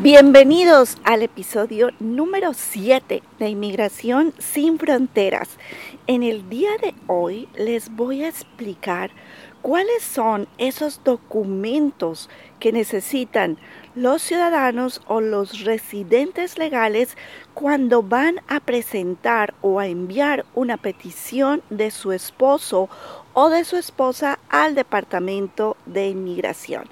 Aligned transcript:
Bienvenidos 0.00 0.96
al 1.02 1.22
episodio 1.22 1.90
número 1.98 2.54
7 2.54 3.20
de 3.40 3.48
Inmigración 3.48 4.32
sin 4.38 4.78
Fronteras. 4.78 5.48
En 6.06 6.22
el 6.22 6.48
día 6.48 6.70
de 6.80 6.94
hoy 7.08 7.48
les 7.56 7.90
voy 7.90 8.22
a 8.22 8.28
explicar 8.28 9.10
cuáles 9.60 10.04
son 10.04 10.46
esos 10.56 11.02
documentos 11.02 12.30
que 12.60 12.70
necesitan 12.70 13.58
los 13.96 14.22
ciudadanos 14.22 15.00
o 15.08 15.20
los 15.20 15.64
residentes 15.64 16.58
legales 16.58 17.16
cuando 17.52 18.04
van 18.04 18.40
a 18.46 18.60
presentar 18.60 19.52
o 19.62 19.80
a 19.80 19.88
enviar 19.88 20.46
una 20.54 20.76
petición 20.76 21.60
de 21.70 21.90
su 21.90 22.12
esposo 22.12 22.88
o 23.34 23.48
de 23.48 23.64
su 23.64 23.76
esposa 23.76 24.38
al 24.48 24.76
Departamento 24.76 25.76
de 25.86 26.06
Inmigración. 26.06 26.84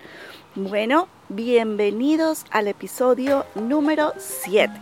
Bueno, 0.59 1.11
bienvenidos 1.29 2.47
al 2.51 2.67
episodio 2.69 3.45
número 3.57 4.15
7. 4.17 4.73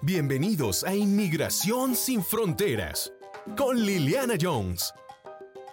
Bienvenidos 0.00 0.82
a 0.82 0.94
Inmigración 0.94 1.94
sin 1.94 2.24
Fronteras 2.24 3.12
con 3.54 3.84
Liliana 3.84 4.36
Jones. 4.40 4.94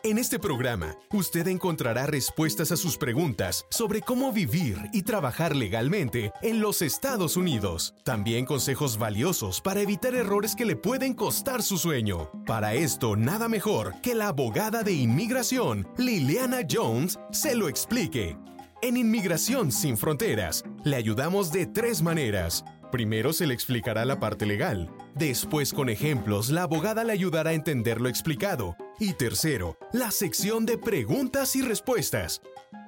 En 0.05 0.19
este 0.19 0.37
programa, 0.37 0.95
usted 1.11 1.47
encontrará 1.47 2.05
respuestas 2.05 2.71
a 2.71 2.77
sus 2.77 2.95
preguntas 2.95 3.65
sobre 3.71 4.01
cómo 4.01 4.31
vivir 4.31 4.77
y 4.93 5.01
trabajar 5.01 5.55
legalmente 5.55 6.31
en 6.43 6.61
los 6.61 6.83
Estados 6.83 7.37
Unidos. 7.37 7.95
También 8.03 8.45
consejos 8.45 8.99
valiosos 8.99 9.61
para 9.61 9.81
evitar 9.81 10.13
errores 10.13 10.55
que 10.55 10.65
le 10.65 10.75
pueden 10.75 11.15
costar 11.15 11.63
su 11.63 11.79
sueño. 11.79 12.29
Para 12.45 12.75
esto, 12.75 13.15
nada 13.15 13.49
mejor 13.49 13.99
que 14.03 14.13
la 14.13 14.27
abogada 14.27 14.83
de 14.83 14.93
inmigración, 14.93 15.87
Liliana 15.97 16.59
Jones, 16.69 17.17
se 17.31 17.55
lo 17.55 17.67
explique. 17.67 18.37
En 18.83 18.97
Inmigración 18.97 19.71
sin 19.71 19.97
Fronteras, 19.97 20.63
le 20.83 20.97
ayudamos 20.97 21.51
de 21.51 21.65
tres 21.65 22.03
maneras. 22.03 22.63
Primero 22.91 23.33
se 23.33 23.47
le 23.47 23.55
explicará 23.55 24.05
la 24.05 24.19
parte 24.19 24.45
legal. 24.45 24.87
Después, 25.15 25.73
con 25.73 25.89
ejemplos, 25.89 26.51
la 26.51 26.61
abogada 26.61 27.03
le 27.03 27.13
ayudará 27.13 27.49
a 27.49 27.53
entender 27.53 27.99
lo 27.99 28.07
explicado. 28.07 28.77
Y 28.97 29.11
tercero, 29.11 29.77
la 29.91 30.09
sección 30.09 30.65
de 30.65 30.77
preguntas 30.77 31.57
y 31.57 31.61
respuestas. 31.61 32.41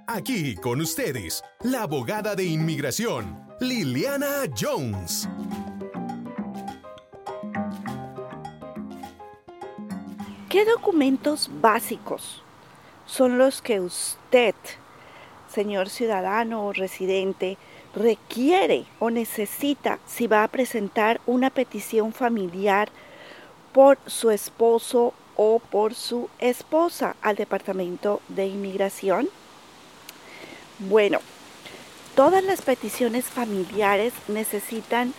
Aquí 0.07 0.55
con 0.55 0.79
ustedes, 0.79 1.43
la 1.63 1.81
abogada 1.81 2.33
de 2.33 2.45
inmigración, 2.45 3.45
Liliana 3.59 4.43
Jones. 4.57 5.27
¿Qué 10.47 10.63
documentos 10.63 11.49
básicos 11.59 12.41
son 13.05 13.37
los 13.37 13.61
que 13.61 13.81
usted, 13.81 14.55
señor 15.53 15.89
ciudadano 15.89 16.67
o 16.67 16.71
residente, 16.71 17.57
requiere 17.93 18.85
o 18.99 19.09
necesita 19.09 19.99
si 20.05 20.27
va 20.27 20.45
a 20.45 20.47
presentar 20.47 21.19
una 21.25 21.49
petición 21.49 22.13
familiar 22.13 22.87
por 23.73 23.97
su 24.05 24.31
esposo 24.31 25.13
o 25.37 25.59
por 25.59 25.93
su 25.93 26.29
esposa 26.39 27.15
al 27.21 27.37
Departamento 27.37 28.21
de 28.27 28.47
Inmigración? 28.47 29.29
Bueno, 30.79 31.19
todas 32.15 32.43
las 32.43 32.61
peticiones 32.61 33.25
familiares 33.25 34.13
necesitan 34.27 35.13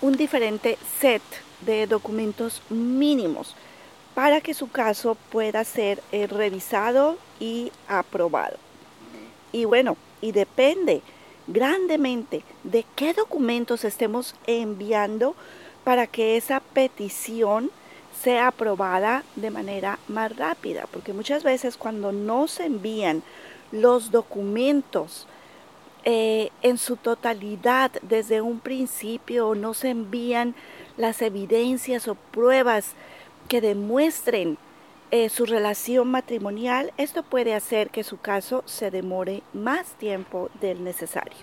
un 0.00 0.16
diferente 0.16 0.78
set 1.00 1.22
de 1.60 1.86
documentos 1.86 2.62
mínimos 2.70 3.54
para 4.14 4.40
que 4.40 4.54
su 4.54 4.70
caso 4.70 5.16
pueda 5.30 5.64
ser 5.64 6.02
eh, 6.12 6.26
revisado 6.26 7.18
y 7.40 7.72
aprobado. 7.88 8.56
Y 9.52 9.64
bueno, 9.64 9.96
y 10.20 10.32
depende 10.32 11.02
grandemente 11.46 12.42
de 12.62 12.84
qué 12.96 13.12
documentos 13.12 13.84
estemos 13.84 14.34
enviando 14.46 15.34
para 15.82 16.06
que 16.06 16.36
esa 16.36 16.60
petición 16.60 17.70
sea 18.24 18.48
aprobada 18.48 19.22
de 19.36 19.50
manera 19.50 19.98
más 20.08 20.34
rápida, 20.34 20.86
porque 20.90 21.12
muchas 21.12 21.44
veces 21.44 21.76
cuando 21.76 22.10
no 22.10 22.48
se 22.48 22.64
envían 22.64 23.22
los 23.70 24.10
documentos 24.10 25.26
eh, 26.04 26.50
en 26.62 26.78
su 26.78 26.96
totalidad 26.96 27.90
desde 28.00 28.40
un 28.40 28.60
principio, 28.60 29.54
no 29.54 29.74
se 29.74 29.90
envían 29.90 30.54
las 30.96 31.20
evidencias 31.20 32.08
o 32.08 32.14
pruebas 32.14 32.92
que 33.48 33.60
demuestren 33.60 34.56
eh, 35.10 35.28
su 35.28 35.44
relación 35.44 36.10
matrimonial, 36.10 36.92
esto 36.96 37.22
puede 37.22 37.54
hacer 37.54 37.90
que 37.90 38.04
su 38.04 38.18
caso 38.18 38.62
se 38.64 38.90
demore 38.90 39.42
más 39.52 39.92
tiempo 39.98 40.50
del 40.62 40.82
necesario. 40.82 41.36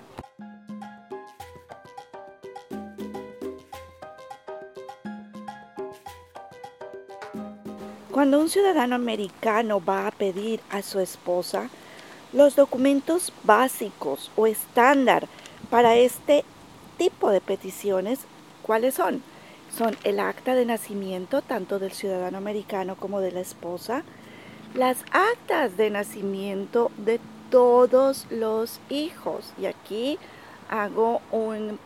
Cuando 8.12 8.40
un 8.40 8.50
ciudadano 8.50 8.96
americano 8.96 9.84
va 9.84 10.08
a 10.08 10.12
pedir 10.12 10.60
a 10.70 10.82
su 10.82 11.00
esposa 11.00 11.70
los 12.34 12.56
documentos 12.56 13.34
básicos 13.44 14.32
o 14.36 14.48
estándar 14.48 15.28
para 15.70 15.96
este 15.96 16.44
tipo 16.98 17.32
de 17.32 17.42
peticiones, 17.42 18.20
¿cuáles 18.64 18.96
son? 18.96 19.24
son 19.78 19.96
el 20.04 20.20
acta 20.20 20.56
de 20.56 20.66
nacimiento 20.66 21.42
tanto 21.42 21.80
del 21.80 21.92
ciudadano 21.92 22.38
americano 22.38 22.96
como 22.96 23.22
de 23.22 23.32
la 23.32 23.40
esposa, 23.40 24.04
las 24.76 25.04
actas 25.12 25.78
de 25.78 25.90
nacimiento 25.90 26.92
de 26.98 27.20
todos 27.50 28.28
los 28.30 28.80
hijos. 28.90 29.54
Y 29.58 29.66
aquí 29.66 30.18
hago 30.70 31.22
un, 31.32 31.80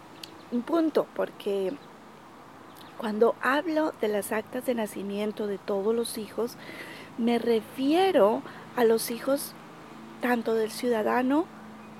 punto 0.65 1.05
porque 1.15 1.73
cuando 3.05 3.35
hablo 3.39 3.93
de 4.01 4.07
las 4.07 4.31
actas 4.31 4.66
de 4.66 4.73
nacimiento 4.73 5.45
de 5.45 5.59
todos 5.59 5.93
los 5.93 6.17
hijos, 6.17 6.57
me 7.19 7.38
refiero 7.38 8.41
a 8.75 8.83
los 8.83 9.11
hijos 9.11 9.53
tanto 10.21 10.55
del 10.55 10.71
ciudadano 10.71 11.45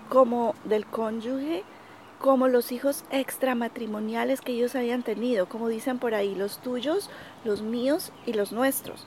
como 0.10 0.56
del 0.64 0.88
cónyuge 0.88 1.64
como 2.18 2.48
los 2.48 2.72
hijos 2.72 3.04
extramatrimoniales 3.12 4.42
que 4.42 4.54
ellos 4.54 4.74
hayan 4.74 5.04
tenido, 5.04 5.48
como 5.48 5.68
dicen 5.68 6.00
por 6.00 6.16
ahí, 6.16 6.34
los 6.34 6.58
tuyos, 6.58 7.12
los 7.44 7.62
míos 7.62 8.12
y 8.26 8.34
los 8.34 8.52
nuestros. 8.52 9.06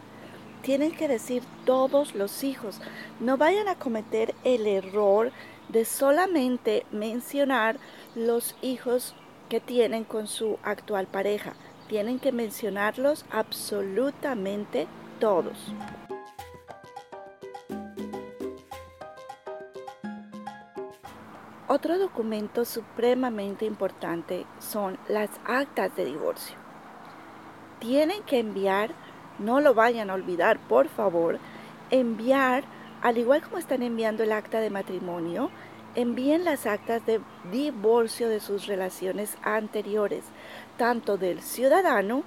Tienen 0.63 0.93
que 0.93 1.09
decir 1.09 1.43
todos 1.65 2.15
los 2.15 2.45
hijos. 2.45 2.81
No 3.19 3.39
vayan 3.39 3.67
a 3.67 3.75
cometer 3.75 4.37
el 4.45 4.69
error 4.69 5.33
de 5.69 5.85
solamente 5.85 6.87
mencionar 6.93 7.77
los 8.15 8.55
hijos 8.63 9.17
que 9.49 9.59
tienen 9.59 10.05
con 10.05 10.29
su 10.29 10.61
actual 10.63 11.09
pareja. 11.09 11.55
Tienen 11.89 12.19
que 12.19 12.33
mencionarlos 12.33 13.25
absolutamente 13.31 14.87
todos. 15.19 15.73
Otro 21.67 21.99
documento 21.99 22.65
supremamente 22.65 23.65
importante 23.65 24.47
son 24.59 24.99
las 25.09 25.31
actas 25.47 25.95
de 25.97 26.05
divorcio. 26.05 26.57
Tienen 27.79 28.23
que 28.23 28.39
enviar, 28.39 28.93
no 29.39 29.61
lo 29.61 29.75
vayan 29.75 30.11
a 30.11 30.15
olvidar, 30.15 30.59
por 30.59 30.89
favor, 30.89 31.39
enviar, 31.91 32.65
al 33.01 33.17
igual 33.17 33.43
como 33.43 33.59
están 33.59 33.83
enviando 33.83 34.23
el 34.23 34.33
acta 34.33 34.61
de 34.61 34.71
matrimonio, 34.71 35.51
envíen 35.99 36.45
las 36.45 36.65
actas 36.65 37.05
de 37.07 37.21
divorcio 37.51 38.29
de 38.29 38.39
sus 38.39 38.67
relaciones 38.67 39.37
anteriores, 39.43 40.23
tanto 40.77 41.17
del 41.17 41.43
ciudadano 41.43 42.23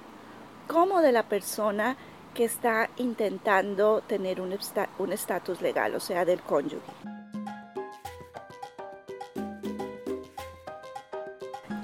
como 0.68 1.00
de 1.00 1.10
la 1.10 1.22
persona 1.22 1.96
que 2.34 2.44
está 2.44 2.90
intentando 2.98 4.02
tener 4.02 4.42
un 4.42 4.52
estatus 5.12 5.62
legal, 5.62 5.94
o 5.94 6.00
sea, 6.00 6.26
del 6.26 6.42
cónyuge. 6.42 6.82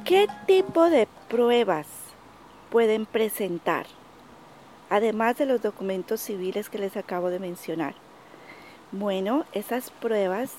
¿Qué 0.04 0.26
tipo 0.46 0.90
de 0.90 1.08
pruebas 1.30 1.86
pueden 2.68 3.06
presentar? 3.06 3.86
Además 4.90 5.38
de 5.38 5.46
los 5.46 5.62
documentos 5.62 6.20
civiles 6.20 6.68
que 6.68 6.78
les 6.78 6.98
acabo 6.98 7.30
de 7.30 7.38
mencionar. 7.38 7.94
Bueno, 8.92 9.46
esas 9.52 9.90
pruebas 9.90 10.52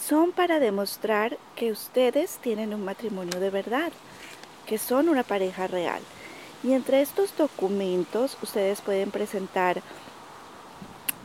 son 0.00 0.32
para 0.32 0.58
demostrar 0.58 1.36
que 1.56 1.70
ustedes 1.70 2.38
tienen 2.38 2.72
un 2.74 2.84
matrimonio 2.84 3.38
de 3.38 3.50
verdad, 3.50 3.92
que 4.66 4.78
son 4.78 5.08
una 5.08 5.22
pareja 5.22 5.66
real. 5.66 6.00
Y 6.62 6.72
entre 6.72 7.02
estos 7.02 7.36
documentos 7.36 8.36
ustedes 8.42 8.80
pueden 8.80 9.10
presentar 9.10 9.82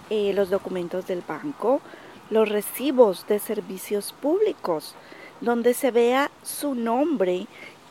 eh, 0.09 0.33
los 0.33 0.49
documentos 0.49 1.07
del 1.07 1.21
banco, 1.21 1.81
los 2.29 2.49
recibos 2.49 3.25
de 3.27 3.39
servicios 3.39 4.13
públicos, 4.13 4.95
donde 5.41 5.73
se 5.73 5.91
vea 5.91 6.31
su 6.43 6.75
nombre 6.75 7.47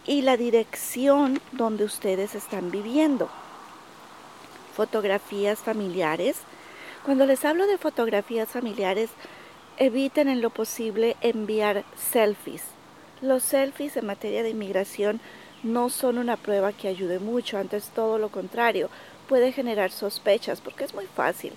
y 0.07 0.23
la 0.23 0.37
dirección 0.37 1.41
donde 1.53 1.85
ustedes 1.85 2.35
están 2.35 2.71
viviendo. 2.71 3.29
Fotografías 4.75 5.61
familiares. 5.61 6.37
Cuando 7.05 7.27
les 7.27 7.45
hablo 7.45 7.67
de 7.67 7.79
fotografías 7.79 8.49
familiares, 8.49 9.11
Eviten 9.77 10.29
en 10.29 10.41
lo 10.41 10.51
posible 10.51 11.17
enviar 11.21 11.83
selfies. 11.97 12.63
Los 13.21 13.43
selfies 13.43 13.97
en 13.97 14.07
materia 14.07 14.45
de 14.45 14.51
inmigración 14.51 15.21
no 15.65 15.91
son 15.91 16.19
una 16.19 16.37
prueba 16.37 16.73
que 16.73 16.87
ayude 16.87 17.19
mucho, 17.19 17.59
antes 17.59 17.89
todo 17.89 18.19
lo 18.19 18.29
contrario, 18.29 18.89
puede 19.29 19.51
generar 19.51 19.91
sospechas 19.91 20.61
porque 20.61 20.85
es 20.85 20.95
muy 20.95 21.07
fácil 21.07 21.53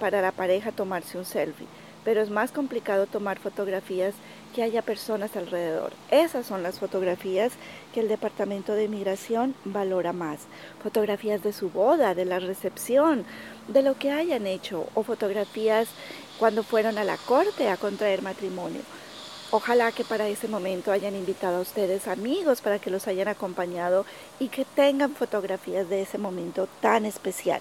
para 0.00 0.20
la 0.20 0.32
pareja 0.32 0.72
tomarse 0.72 1.16
un 1.16 1.24
selfie, 1.24 1.68
pero 2.04 2.20
es 2.20 2.30
más 2.30 2.50
complicado 2.50 3.06
tomar 3.06 3.38
fotografías 3.38 4.14
que 4.52 4.64
haya 4.64 4.82
personas 4.82 5.36
alrededor. 5.36 5.92
Esas 6.10 6.46
son 6.46 6.64
las 6.64 6.80
fotografías 6.80 7.52
que 7.94 8.00
el 8.00 8.08
Departamento 8.08 8.74
de 8.74 8.84
Inmigración 8.84 9.54
valora 9.64 10.12
más. 10.12 10.40
Fotografías 10.82 11.44
de 11.44 11.52
su 11.52 11.70
boda, 11.70 12.16
de 12.16 12.24
la 12.24 12.40
recepción, 12.40 13.24
de 13.68 13.82
lo 13.82 13.96
que 13.96 14.10
hayan 14.10 14.48
hecho, 14.48 14.88
o 14.94 15.04
fotografías 15.04 15.88
cuando 16.40 16.62
fueron 16.62 16.96
a 16.96 17.04
la 17.04 17.18
corte 17.18 17.68
a 17.68 17.76
contraer 17.76 18.22
matrimonio. 18.22 18.80
Ojalá 19.50 19.92
que 19.92 20.04
para 20.04 20.26
ese 20.26 20.48
momento 20.48 20.90
hayan 20.90 21.14
invitado 21.14 21.58
a 21.58 21.60
ustedes 21.60 22.08
amigos 22.08 22.62
para 22.62 22.78
que 22.78 22.88
los 22.88 23.06
hayan 23.06 23.28
acompañado 23.28 24.06
y 24.38 24.48
que 24.48 24.64
tengan 24.64 25.14
fotografías 25.14 25.90
de 25.90 26.00
ese 26.00 26.16
momento 26.16 26.66
tan 26.80 27.04
especial. 27.04 27.60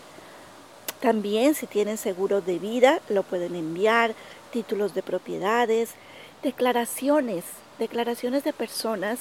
También 1.02 1.56
si 1.56 1.68
tienen 1.68 1.98
seguro 1.98 2.40
de 2.40 2.58
vida 2.58 3.02
lo 3.10 3.24
pueden 3.24 3.56
enviar, 3.56 4.16
títulos 4.54 4.94
de 4.94 5.04
propiedades, 5.04 5.92
declaraciones, 6.42 7.44
declaraciones 7.80 8.46
de 8.46 8.54
personas 8.54 9.20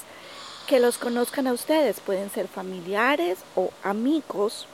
que 0.68 0.78
los 0.78 0.98
conozcan 0.98 1.48
a 1.48 1.52
ustedes. 1.52 1.98
Pueden 1.98 2.30
ser 2.30 2.46
familiares 2.46 3.38
o 3.56 3.70
amigos, 3.82 4.68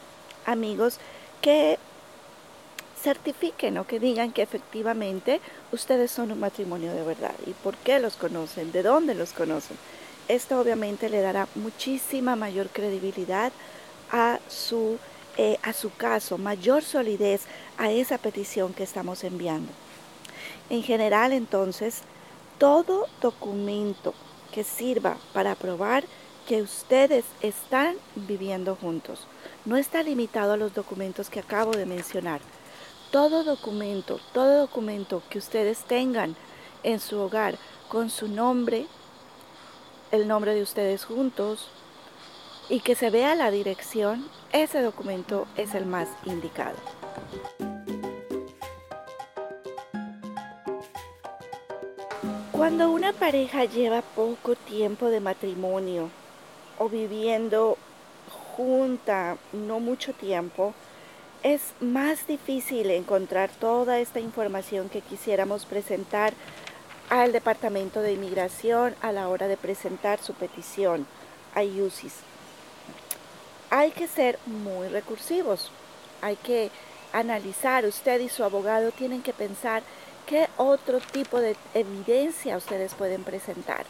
amigos 0.45 0.99
que 1.41 1.79
certifiquen 3.05 3.77
o 3.77 3.87
que 3.87 4.01
digan 4.01 4.33
que 4.33 4.41
efectivamente 4.41 5.41
ustedes 5.73 6.11
son 6.11 6.33
un 6.33 6.41
matrimonio 6.41 6.91
de 6.95 7.05
verdad 7.05 7.35
y 7.47 7.53
por 7.53 7.77
qué 7.77 8.01
los 8.01 8.17
conocen, 8.17 8.73
de 8.73 8.83
dónde 8.83 9.15
los 9.15 9.33
conocen. 9.33 9.77
Esto 10.27 10.59
obviamente 10.59 11.11
le 11.11 11.21
dará 11.21 11.47
muchísima 11.55 12.35
mayor 12.35 12.69
credibilidad 12.69 13.53
a 14.11 14.41
su, 14.49 14.99
eh, 15.37 15.59
a 15.63 15.75
su 15.75 15.95
caso, 15.95 16.39
mayor 16.39 16.83
solidez 16.83 17.43
a 17.77 17.91
esa 17.91 18.17
petición 18.17 18.73
que 18.73 18.85
estamos 18.85 19.23
enviando. 19.23 19.71
En 20.71 20.83
general, 20.83 21.33
entonces, 21.33 22.01
todo 22.57 23.07
documento 23.21 24.15
que 24.51 24.65
sirva 24.65 25.19
para 25.35 25.55
probar 25.55 26.05
que 26.49 26.63
ustedes 26.63 27.25
están 27.43 27.97
viviendo 28.15 28.77
juntos 28.77 29.27
no 29.67 29.77
está 29.77 30.03
limitado 30.03 30.55
a 30.55 30.57
los 30.57 30.75
documentos 30.75 31.29
que 31.29 31.41
acabo 31.41 31.73
de 31.73 31.87
mencionar. 31.87 32.41
Todo 33.15 33.45
documento, 33.45 34.19
todo 34.33 34.59
documento 34.59 35.23
que 35.31 35.39
ustedes 35.39 35.85
tengan 35.85 36.35
en 36.83 36.99
su 36.99 37.21
hogar 37.21 37.59
con 37.89 38.11
su 38.11 38.27
nombre, 38.27 38.87
el 40.11 40.27
nombre 40.27 40.53
de 40.53 40.63
ustedes 40.63 41.05
juntos 41.05 41.69
y 42.69 42.81
que 42.81 42.97
se 42.97 43.11
vea 43.11 43.37
la 43.37 43.53
dirección, 43.53 44.29
ese 44.53 44.83
documento 44.83 45.47
es 45.57 45.77
el 45.77 45.87
más 45.87 46.09
indicado. 46.25 46.75
Cuando 52.51 52.91
una 52.91 53.13
pareja 53.13 53.65
lleva 53.65 54.03
poco 54.03 54.57
tiempo 54.57 55.07
de 55.07 55.21
matrimonio 55.21 56.11
o 56.81 56.89
viviendo 56.89 57.79
junta 58.57 59.37
no 59.53 59.79
mucho 59.79 60.13
tiempo, 60.15 60.75
es 61.45 61.61
más 61.81 62.27
difícil 62.27 62.91
encontrar 62.91 63.51
toda 63.51 64.01
esta 64.01 64.19
información 64.19 64.89
que 64.89 65.03
quisiéramos 65.03 65.67
presentar 65.67 66.33
al 67.11 67.31
Departamento 67.31 68.01
de 68.01 68.15
Inmigración 68.15 68.97
a 69.03 69.13
la 69.13 69.29
hora 69.29 69.47
de 69.47 69.57
presentar 69.57 70.21
su 70.21 70.33
petición 70.35 71.07
a 71.55 71.63
UCIS. 71.63 72.15
Hay 73.71 73.93
que 73.93 74.09
ser 74.09 74.39
muy 74.47 74.89
recursivos, 74.89 75.71
hay 76.23 76.35
que 76.37 76.71
analizar, 77.13 77.85
usted 77.85 78.21
y 78.21 78.29
su 78.29 78.43
abogado 78.43 78.91
tienen 78.91 79.23
que 79.23 79.33
pensar 79.33 79.85
¿Qué 80.27 80.49
otro 80.57 81.01
tipo 81.01 81.39
de 81.39 81.55
evidencia 81.75 82.57
ustedes 82.57 82.95
pueden 82.95 83.25
presentar 83.25 83.85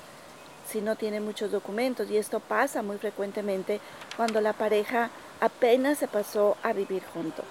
si 0.66 0.80
no 0.80 0.96
tienen 0.96 1.24
muchos 1.24 1.50
documentos? 1.50 2.10
Y 2.10 2.16
esto 2.16 2.40
pasa 2.40 2.82
muy 2.82 2.98
frecuentemente 2.98 3.80
cuando 4.16 4.40
la 4.40 4.52
pareja 4.52 5.10
apenas 5.40 5.98
se 5.98 6.08
pasó 6.08 6.56
a 6.62 6.72
vivir 6.72 7.02
junto. 7.12 7.44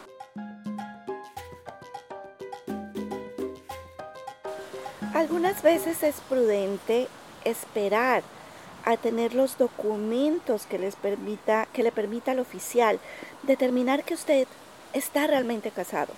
Algunas 5.13 5.61
veces 5.61 6.01
es 6.03 6.15
prudente 6.27 7.07
esperar 7.45 8.23
a 8.83 8.97
tener 8.97 9.33
los 9.33 9.57
documentos 9.57 10.65
que 10.65 10.77
les 10.77 10.95
permita 10.95 11.67
que 11.71 11.83
le 11.83 11.91
permita 11.91 12.31
al 12.31 12.39
oficial 12.39 12.99
determinar 13.43 14.03
que 14.03 14.15
usted 14.15 14.47
está 14.91 15.27
realmente 15.27 15.71
casado. 15.71 16.13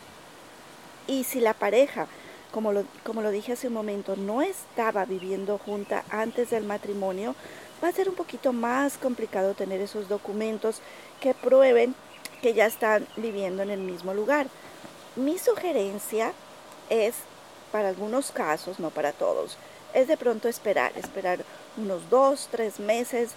Y 1.07 1.25
si 1.25 1.39
la 1.39 1.53
pareja 1.53 2.07
como 2.55 2.71
lo, 3.21 3.31
dije 3.31 3.51
hace 3.51 3.67
un 3.67 3.73
momento, 3.73 4.15
no 4.15 4.41
estaba 4.41 5.03
viviendo 5.03 5.57
junta 5.57 6.05
antes 6.09 6.51
del 6.51 6.63
matrimonio, 6.63 7.35
va 7.83 7.89
a 7.89 7.91
ser 7.91 8.07
un 8.07 8.15
poquito 8.15 8.53
más 8.53 8.97
complicado 8.97 9.55
tener 9.55 9.81
esos 9.81 10.07
documentos 10.07 10.79
que 11.19 11.33
prueben 11.33 11.95
que 12.41 12.53
ya 12.53 12.65
están 12.65 13.05
viviendo 13.17 13.61
en 13.61 13.71
el 13.71 13.81
mismo 13.81 14.13
lugar. 14.13 14.47
Mi 15.17 15.37
sugerencia 15.37 16.31
es, 16.89 17.15
para 17.73 17.89
algunos 17.89 18.31
casos, 18.31 18.79
no 18.79 18.89
para 18.89 19.11
todos, 19.11 19.57
es 19.93 20.07
de 20.07 20.15
pronto 20.15 20.47
esperar, 20.47 20.93
esperar 20.95 21.39
unos 21.75 22.09
dos, 22.09 22.47
tres 22.49 22.79
meses 22.79 23.31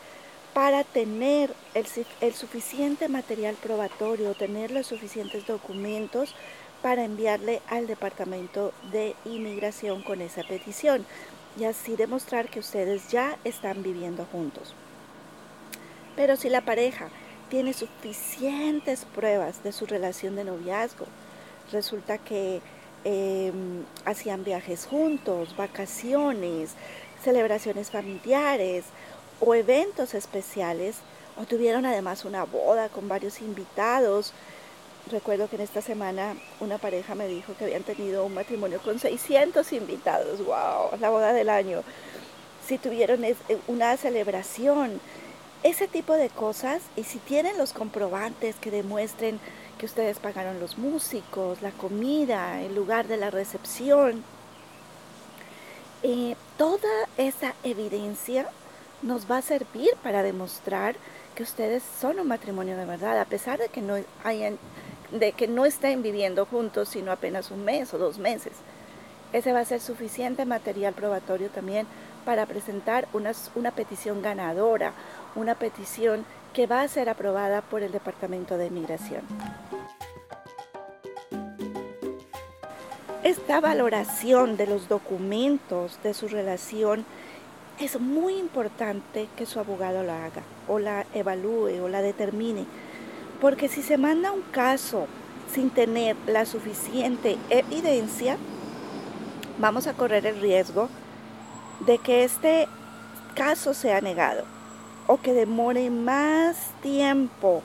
para 0.54 0.84
tener 0.84 1.52
el, 1.74 2.34
suficiente 2.34 3.08
material 3.08 3.56
probatorio, 3.60 4.34
tener 4.34 4.70
los 4.70 4.86
suficientes 4.86 5.44
documentos 5.44 6.36
para 6.82 7.04
enviarle 7.04 7.60
al 7.68 7.86
Departamento 7.86 8.72
de 8.92 9.14
Inmigración 9.24 10.02
con 10.02 10.20
esa 10.20 10.42
petición 10.42 11.04
y 11.58 11.64
así 11.64 11.96
demostrar 11.96 12.48
que 12.48 12.60
ustedes 12.60 13.08
ya 13.10 13.36
están 13.44 13.82
viviendo 13.82 14.26
juntos. 14.30 14.74
Pero 16.14 16.36
si 16.36 16.48
la 16.48 16.60
pareja 16.60 17.08
tiene 17.48 17.72
suficientes 17.72 19.04
pruebas 19.04 19.62
de 19.62 19.72
su 19.72 19.86
relación 19.86 20.36
de 20.36 20.44
noviazgo, 20.44 21.06
resulta 21.72 22.18
que 22.18 22.60
em, 23.04 23.84
hacían 24.04 24.44
viajes 24.44 24.86
juntos, 24.86 25.56
vacaciones, 25.56 26.70
celebraciones 27.22 27.90
familiares 27.90 28.84
o 29.40 29.54
eventos 29.54 30.14
especiales, 30.14 30.96
o 31.40 31.44
tuvieron 31.44 31.86
además 31.86 32.24
una 32.24 32.44
boda 32.44 32.88
con 32.88 33.08
varios 33.08 33.40
invitados, 33.40 34.32
Recuerdo 35.10 35.48
que 35.48 35.56
en 35.56 35.62
esta 35.62 35.80
semana 35.80 36.36
una 36.60 36.76
pareja 36.78 37.14
me 37.14 37.28
dijo 37.28 37.54
que 37.54 37.64
habían 37.64 37.82
tenido 37.82 38.24
un 38.26 38.34
matrimonio 38.34 38.78
con 38.80 38.98
600 38.98 39.72
invitados. 39.72 40.44
¡Wow! 40.44 40.98
La 41.00 41.10
boda 41.10 41.32
del 41.32 41.48
año. 41.48 41.82
Si 42.66 42.76
tuvieron 42.76 43.24
eh, 43.24 43.34
una 43.68 43.96
celebración, 43.96 45.00
ese 45.62 45.88
tipo 45.88 46.12
de 46.12 46.28
cosas, 46.28 46.82
y 46.96 47.04
si 47.04 47.18
tienen 47.18 47.56
los 47.56 47.72
comprobantes 47.72 48.56
que 48.56 48.70
demuestren 48.70 49.40
que 49.78 49.86
ustedes 49.86 50.18
pagaron 50.18 50.60
los 50.60 50.76
músicos, 50.76 51.62
la 51.62 51.70
comida, 51.70 52.60
el 52.60 52.74
lugar 52.74 53.06
de 53.08 53.16
la 53.16 53.30
recepción, 53.30 54.22
eh, 56.02 56.36
toda 56.58 57.08
esa 57.16 57.54
evidencia 57.64 58.48
nos 59.02 59.30
va 59.30 59.38
a 59.38 59.42
servir 59.42 59.90
para 60.02 60.22
demostrar 60.22 60.96
que 61.38 61.44
ustedes 61.44 61.84
son 62.00 62.18
un 62.18 62.26
matrimonio 62.26 62.76
de 62.76 62.84
verdad, 62.84 63.20
a 63.20 63.24
pesar 63.24 63.60
de 63.60 63.68
que 63.68 63.80
no 63.80 63.94
hayan 64.24 64.58
de 65.12 65.30
que 65.30 65.46
no 65.46 65.66
estén 65.66 66.02
viviendo 66.02 66.44
juntos 66.46 66.88
sino 66.88 67.12
apenas 67.12 67.52
un 67.52 67.64
mes 67.64 67.94
o 67.94 67.98
dos 67.98 68.18
meses. 68.18 68.54
Ese 69.32 69.52
va 69.52 69.60
a 69.60 69.64
ser 69.64 69.80
suficiente 69.80 70.44
material 70.46 70.94
probatorio 70.94 71.48
también 71.48 71.86
para 72.24 72.44
presentar 72.46 73.06
una, 73.12 73.30
una 73.54 73.70
petición 73.70 74.20
ganadora, 74.20 74.94
una 75.36 75.54
petición 75.54 76.24
que 76.52 76.66
va 76.66 76.80
a 76.80 76.88
ser 76.88 77.08
aprobada 77.08 77.62
por 77.62 77.84
el 77.84 77.92
Departamento 77.92 78.58
de 78.58 78.66
Inmigración. 78.66 79.22
Esta 83.22 83.60
valoración 83.60 84.56
de 84.56 84.66
los 84.66 84.88
documentos 84.88 86.00
de 86.02 86.14
su 86.14 86.26
relación 86.26 87.04
es 87.80 88.00
muy 88.00 88.34
importante 88.34 89.28
que 89.36 89.46
su 89.46 89.60
abogado 89.60 90.02
la 90.02 90.24
haga 90.24 90.42
o 90.66 90.78
la 90.78 91.06
evalúe 91.14 91.82
o 91.82 91.88
la 91.88 92.02
determine 92.02 92.66
porque 93.40 93.68
si 93.68 93.82
se 93.82 93.96
manda 93.96 94.32
un 94.32 94.42
caso 94.42 95.06
sin 95.52 95.70
tener 95.70 96.16
la 96.26 96.44
suficiente 96.44 97.38
evidencia, 97.50 98.36
vamos 99.58 99.86
a 99.86 99.94
correr 99.94 100.26
el 100.26 100.40
riesgo 100.40 100.88
de 101.86 101.98
que 101.98 102.24
este 102.24 102.68
caso 103.34 103.74
sea 103.74 104.00
negado 104.00 104.44
o 105.06 105.18
que 105.18 105.32
demore 105.32 105.88
más 105.90 106.72
tiempo, 106.82 107.62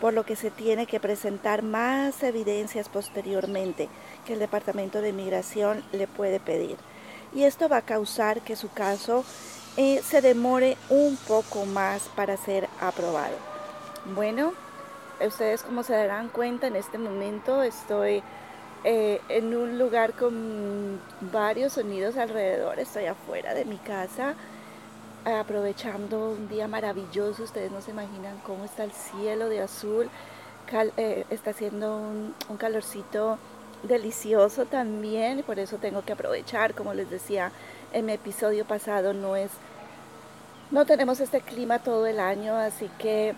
por 0.00 0.14
lo 0.14 0.24
que 0.24 0.34
se 0.34 0.50
tiene 0.50 0.86
que 0.86 0.98
presentar 0.98 1.62
más 1.62 2.22
evidencias 2.22 2.88
posteriormente 2.88 3.88
que 4.26 4.32
el 4.32 4.38
Departamento 4.38 5.02
de 5.02 5.10
Inmigración 5.10 5.84
le 5.92 6.06
puede 6.06 6.40
pedir. 6.40 6.76
Y 7.34 7.44
esto 7.44 7.68
va 7.68 7.78
a 7.78 7.82
causar 7.82 8.40
que 8.40 8.56
su 8.56 8.70
caso 8.70 9.24
eh, 9.76 10.02
se 10.04 10.20
demore 10.20 10.76
un 10.88 11.16
poco 11.16 11.64
más 11.66 12.08
para 12.16 12.36
ser 12.36 12.68
aprobado. 12.80 13.36
Bueno, 14.14 14.52
ustedes 15.24 15.62
como 15.62 15.82
se 15.82 15.92
darán 15.92 16.28
cuenta 16.28 16.66
en 16.66 16.76
este 16.76 16.98
momento 16.98 17.62
estoy 17.62 18.22
eh, 18.84 19.20
en 19.28 19.54
un 19.54 19.78
lugar 19.78 20.14
con 20.14 21.00
varios 21.32 21.74
sonidos 21.74 22.16
alrededor, 22.16 22.78
estoy 22.78 23.06
afuera 23.06 23.54
de 23.54 23.64
mi 23.64 23.76
casa 23.76 24.34
aprovechando 25.24 26.30
un 26.30 26.48
día 26.48 26.66
maravilloso, 26.66 27.42
ustedes 27.42 27.70
no 27.70 27.80
se 27.82 27.90
imaginan 27.90 28.38
cómo 28.38 28.64
está 28.64 28.84
el 28.84 28.92
cielo 28.92 29.48
de 29.48 29.60
azul, 29.60 30.08
eh, 30.96 31.24
está 31.30 31.50
haciendo 31.50 31.96
un, 31.96 32.34
un 32.48 32.56
calorcito 32.56 33.38
delicioso 33.82 34.66
también 34.66 35.42
por 35.42 35.58
eso 35.58 35.78
tengo 35.78 36.02
que 36.02 36.12
aprovechar, 36.12 36.74
como 36.74 36.94
les 36.94 37.10
decía 37.10 37.52
en 37.92 38.06
mi 38.06 38.12
episodio 38.12 38.64
pasado, 38.64 39.12
no 39.14 39.36
es 39.36 39.50
no 40.70 40.86
tenemos 40.86 41.18
este 41.18 41.40
clima 41.40 41.80
todo 41.80 42.06
el 42.06 42.20
año, 42.20 42.54
así 42.54 42.88
que 42.98 43.34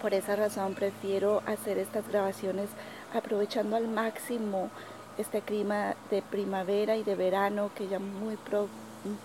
por 0.00 0.14
esa 0.14 0.36
razón 0.36 0.74
prefiero 0.74 1.42
hacer 1.46 1.78
estas 1.78 2.06
grabaciones 2.06 2.68
aprovechando 3.12 3.74
al 3.74 3.88
máximo 3.88 4.70
este 5.18 5.40
clima 5.40 5.94
de 6.10 6.22
primavera 6.22 6.96
y 6.96 7.02
de 7.02 7.14
verano 7.14 7.70
que 7.74 7.88
ya 7.88 7.98
muy 7.98 8.38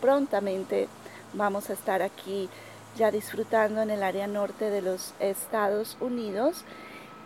prontamente 0.01 0.87
vamos 1.33 1.69
a 1.69 1.73
estar 1.73 2.01
aquí 2.01 2.49
ya 2.97 3.11
disfrutando 3.11 3.81
en 3.81 3.89
el 3.91 4.03
área 4.03 4.27
norte 4.27 4.69
de 4.69 4.81
los 4.81 5.13
Estados 5.19 5.97
Unidos. 5.99 6.63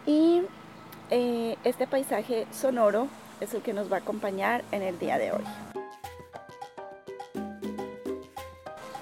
Y 0.06 0.42
eh, 1.10 1.58
este 1.64 1.88
paisaje 1.88 2.48
sonoro 2.52 3.08
es 3.42 3.54
el 3.54 3.62
que 3.62 3.74
nos 3.74 3.92
va 3.92 3.98
a 3.98 4.00
acompañar 4.00 4.64
en 4.72 4.82
el 4.82 4.98
día 5.00 5.18
de 5.18 5.32
hoy. 5.32 5.44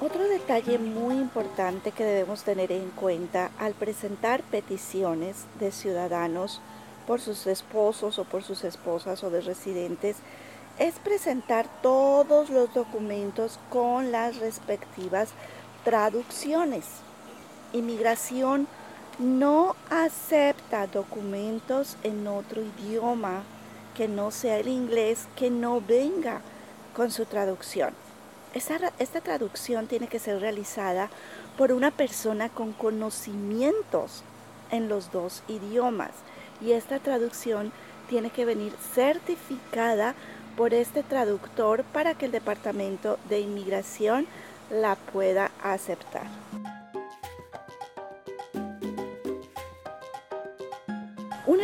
Otro 0.02 0.28
detalle 0.28 0.80
muy 0.80 1.16
importante 1.16 1.92
que 1.92 2.04
debemos 2.04 2.44
tener 2.44 2.72
en 2.72 2.90
cuenta 2.90 3.52
al 3.60 3.74
presentar 3.74 4.42
peticiones 4.42 5.46
de 5.60 5.72
ciudadanos 5.72 6.60
por 7.06 7.22
sus 7.22 7.46
esposos 7.46 8.18
o 8.18 8.24
por 8.24 8.42
sus 8.42 8.64
esposas 8.64 9.24
o 9.24 9.30
de 9.30 9.42
residentes 9.42 10.18
es 10.80 10.96
presentar 10.96 11.68
todos 11.84 12.50
los 12.50 12.74
documentos 12.74 13.60
con 13.70 14.12
las 14.12 14.38
respectivas 14.38 15.30
traducciones. 15.84 16.86
Inmigración 17.74 18.68
no 19.20 19.76
acepta 19.90 20.88
documentos 20.88 21.98
en 22.04 22.28
otro 22.28 22.62
idioma 22.62 23.44
que 23.96 24.08
no 24.08 24.32
sea 24.32 24.58
el 24.58 24.68
inglés 24.68 25.28
que 25.36 25.50
no 25.50 25.82
venga 25.82 26.42
con 26.96 27.12
su 27.12 27.26
traducción. 27.26 27.94
Esta, 28.54 29.22
traducción 29.22 29.88
tiene 29.88 30.08
que 30.08 30.20
ser 30.20 30.42
realizada 30.42 31.10
por 31.58 31.72
una 31.72 31.92
persona 31.92 32.50
con 32.50 32.74
conocimientos 32.74 34.24
en 34.72 34.90
los 34.90 35.12
dos 35.12 35.44
idiomas 35.48 36.12
y 36.60 36.74
esta 36.74 37.00
traducción 37.00 37.72
tiene 38.10 38.30
que 38.30 38.44
venir 38.44 38.74
certificada 38.94 40.16
por 40.58 40.74
este 40.74 41.02
traductor 41.02 41.84
para 41.94 42.14
que 42.14 42.26
el 42.26 42.32
Departamento 42.32 43.18
de 43.30 43.40
Inmigración 43.40 44.28
la 44.70 44.96
pueda 44.96 45.52
aceptar. 45.64 46.28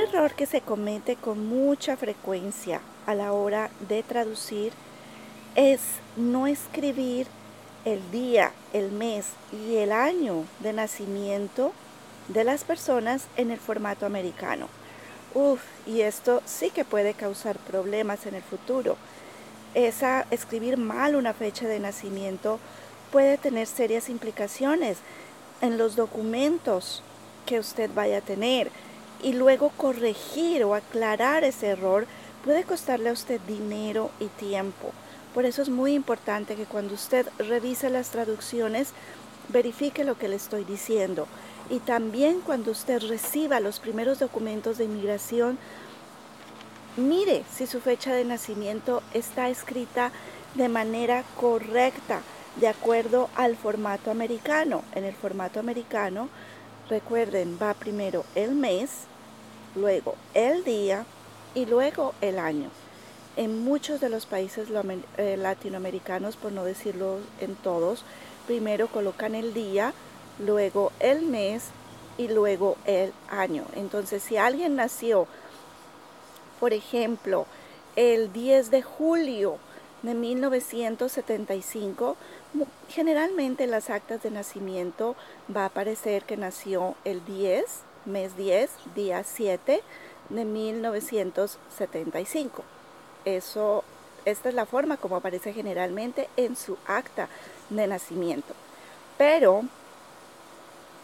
Error 0.07 0.33
que 0.33 0.45
se 0.45 0.61
comete 0.61 1.15
con 1.15 1.47
mucha 1.47 1.97
frecuencia 1.97 2.81
a 3.05 3.13
la 3.13 3.33
hora 3.33 3.69
de 3.89 4.03
traducir 4.03 4.71
es 5.55 5.81
no 6.15 6.47
escribir 6.47 7.27
el 7.83 7.99
día, 8.11 8.51
el 8.73 8.91
mes 8.91 9.27
y 9.51 9.75
el 9.75 9.91
año 9.91 10.45
de 10.59 10.73
nacimiento 10.73 11.73
de 12.29 12.43
las 12.43 12.63
personas 12.63 13.27
en 13.35 13.51
el 13.51 13.59
formato 13.59 14.05
americano. 14.05 14.67
Uf, 15.33 15.61
y 15.85 16.01
esto 16.01 16.41
sí 16.45 16.69
que 16.69 16.85
puede 16.85 17.13
causar 17.13 17.57
problemas 17.57 18.25
en 18.25 18.35
el 18.35 18.43
futuro. 18.43 18.97
Esa 19.73 20.25
escribir 20.31 20.77
mal 20.77 21.15
una 21.15 21.33
fecha 21.33 21.67
de 21.67 21.79
nacimiento 21.79 22.59
puede 23.11 23.37
tener 23.37 23.67
serias 23.67 24.09
implicaciones 24.09 24.97
en 25.61 25.77
los 25.77 25.95
documentos 25.95 27.03
que 27.45 27.59
usted 27.59 27.89
vaya 27.93 28.19
a 28.19 28.21
tener 28.21 28.71
y 29.23 29.33
luego 29.33 29.69
corregir 29.69 30.63
o 30.63 30.75
aclarar 30.75 31.43
ese 31.43 31.67
error 31.67 32.05
puede 32.43 32.63
costarle 32.63 33.09
a 33.09 33.13
usted 33.13 33.41
dinero 33.41 34.11
y 34.19 34.27
tiempo. 34.27 34.91
Por 35.33 35.45
eso 35.45 35.61
es 35.61 35.69
muy 35.69 35.93
importante 35.93 36.55
que 36.55 36.65
cuando 36.65 36.93
usted 36.93 37.27
revise 37.37 37.89
las 37.89 38.09
traducciones, 38.09 38.89
verifique 39.49 40.03
lo 40.03 40.17
que 40.17 40.27
le 40.27 40.35
estoy 40.35 40.63
diciendo. 40.63 41.27
Y 41.69 41.79
también 41.79 42.41
cuando 42.41 42.71
usted 42.71 43.01
reciba 43.07 43.59
los 43.59 43.79
primeros 43.79 44.19
documentos 44.19 44.77
de 44.77 44.85
inmigración, 44.85 45.57
mire 46.95 47.43
si 47.53 47.67
su 47.67 47.81
fecha 47.81 48.13
de 48.13 48.25
nacimiento 48.25 49.03
está 49.13 49.49
escrita 49.49 50.11
de 50.55 50.69
manera 50.69 51.23
correcta, 51.35 52.21
de 52.55 52.67
acuerdo 52.67 53.29
al 53.35 53.55
formato 53.55 54.09
americano. 54.09 54.83
En 54.95 55.03
el 55.03 55.13
formato 55.13 55.59
americano, 55.59 56.29
recuerden, 56.89 57.57
va 57.61 57.73
primero 57.73 58.23
el 58.35 58.55
mes, 58.55 58.91
luego 59.75 60.15
el 60.33 60.63
día 60.63 61.05
y 61.55 61.65
luego 61.65 62.13
el 62.21 62.39
año 62.39 62.69
en 63.37 63.63
muchos 63.63 64.01
de 64.01 64.09
los 64.09 64.25
países 64.25 64.67
eh, 65.17 65.37
latinoamericanos, 65.37 66.35
por 66.35 66.51
no 66.51 66.65
decirlo 66.65 67.19
en 67.39 67.55
todos, 67.55 68.03
primero 68.47 68.87
colocan 68.87 69.35
el 69.35 69.53
día, 69.53 69.93
luego 70.39 70.91
el 70.99 71.21
mes 71.21 71.65
y 72.17 72.29
luego 72.29 72.77
el 72.85 73.13
año. 73.29 73.65
Entonces, 73.75 74.23
si 74.23 74.37
alguien 74.37 74.75
nació, 74.75 75.27
por 76.59 76.73
ejemplo, 76.73 77.45
el 77.95 78.33
10 78.33 78.71
de 78.71 78.81
julio 78.81 79.59
de 80.01 80.15
1975, 80.15 82.17
generalmente 82.89 83.63
en 83.65 83.71
las 83.71 83.89
actas 83.89 84.23
de 84.23 84.31
nacimiento 84.31 85.15
va 85.55 85.63
a 85.63 85.67
aparecer 85.67 86.23
que 86.23 86.35
nació 86.37 86.95
el 87.05 87.23
10, 87.25 87.63
mes 88.05 88.35
10, 88.37 88.71
día 88.95 89.23
7 89.23 89.83
de 90.29 90.45
1975. 90.45 92.63
Eso, 93.25 93.83
esta 94.25 94.49
es 94.49 94.55
la 94.55 94.65
forma 94.65 94.97
como 94.97 95.17
aparece 95.17 95.53
generalmente 95.53 96.27
en 96.37 96.55
su 96.55 96.77
acta 96.87 97.27
de 97.69 97.85
nacimiento. 97.87 98.55
Pero, 99.17 99.63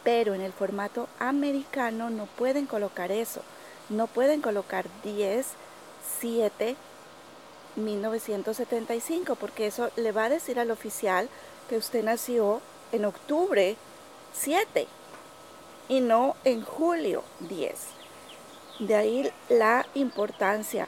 pero 0.04 0.34
en 0.34 0.42
el 0.42 0.54
formato 0.54 1.08
americano 1.20 2.10
no 2.10 2.26
pueden 2.26 2.66
colocar 2.66 3.12
eso. 3.12 3.44
No 3.90 4.08
pueden 4.08 4.42
colocar 4.42 4.86
10, 5.04 5.46
7, 6.20 6.76
1975, 7.76 9.36
porque 9.36 9.68
eso 9.68 9.90
le 9.96 10.12
va 10.12 10.26
a 10.26 10.30
decir 10.30 10.60
al 10.60 10.72
oficial 10.72 11.30
que 11.70 11.78
usted 11.78 12.04
nació 12.04 12.62
en 12.92 13.06
octubre 13.06 13.76
7 14.34 14.88
y 15.90 16.00
no 16.00 16.36
en 16.44 16.64
julio 16.64 17.24
10. 17.42 17.74
De 18.80 18.96
ahí 18.96 19.32
la 19.50 19.86
importancia 19.94 20.88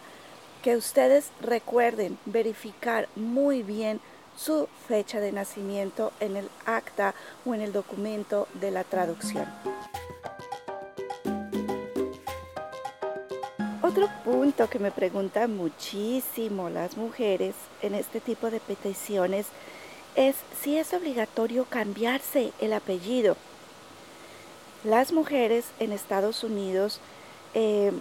que 0.63 0.75
ustedes 0.75 1.29
recuerden 1.41 2.17
verificar 2.25 3.07
muy 3.15 3.61
bien 3.61 4.01
su 4.35 4.67
fecha 4.87 5.19
de 5.19 5.31
nacimiento 5.31 6.11
en 6.19 6.35
el 6.35 6.49
acta 6.65 7.13
o 7.45 7.53
en 7.53 7.61
el 7.61 7.71
documento 7.71 8.47
de 8.55 8.71
la 8.71 8.83
traducción. 8.83 9.45
Otro 13.95 14.09
punto 14.25 14.69
que 14.69 14.77
me 14.77 14.91
preguntan 14.91 15.55
muchísimo 15.55 16.69
las 16.69 16.97
mujeres 16.97 17.55
en 17.81 17.95
este 17.95 18.19
tipo 18.19 18.51
de 18.51 18.59
peticiones 18.59 19.47
es 20.15 20.35
si 20.61 20.77
es 20.77 20.93
obligatorio 20.93 21.63
cambiarse 21.63 22.51
el 22.59 22.73
apellido. 22.73 23.37
Las 24.83 25.13
mujeres 25.13 25.67
en 25.79 25.93
Estados 25.93 26.43
Unidos 26.43 26.99
eh, 27.53 27.93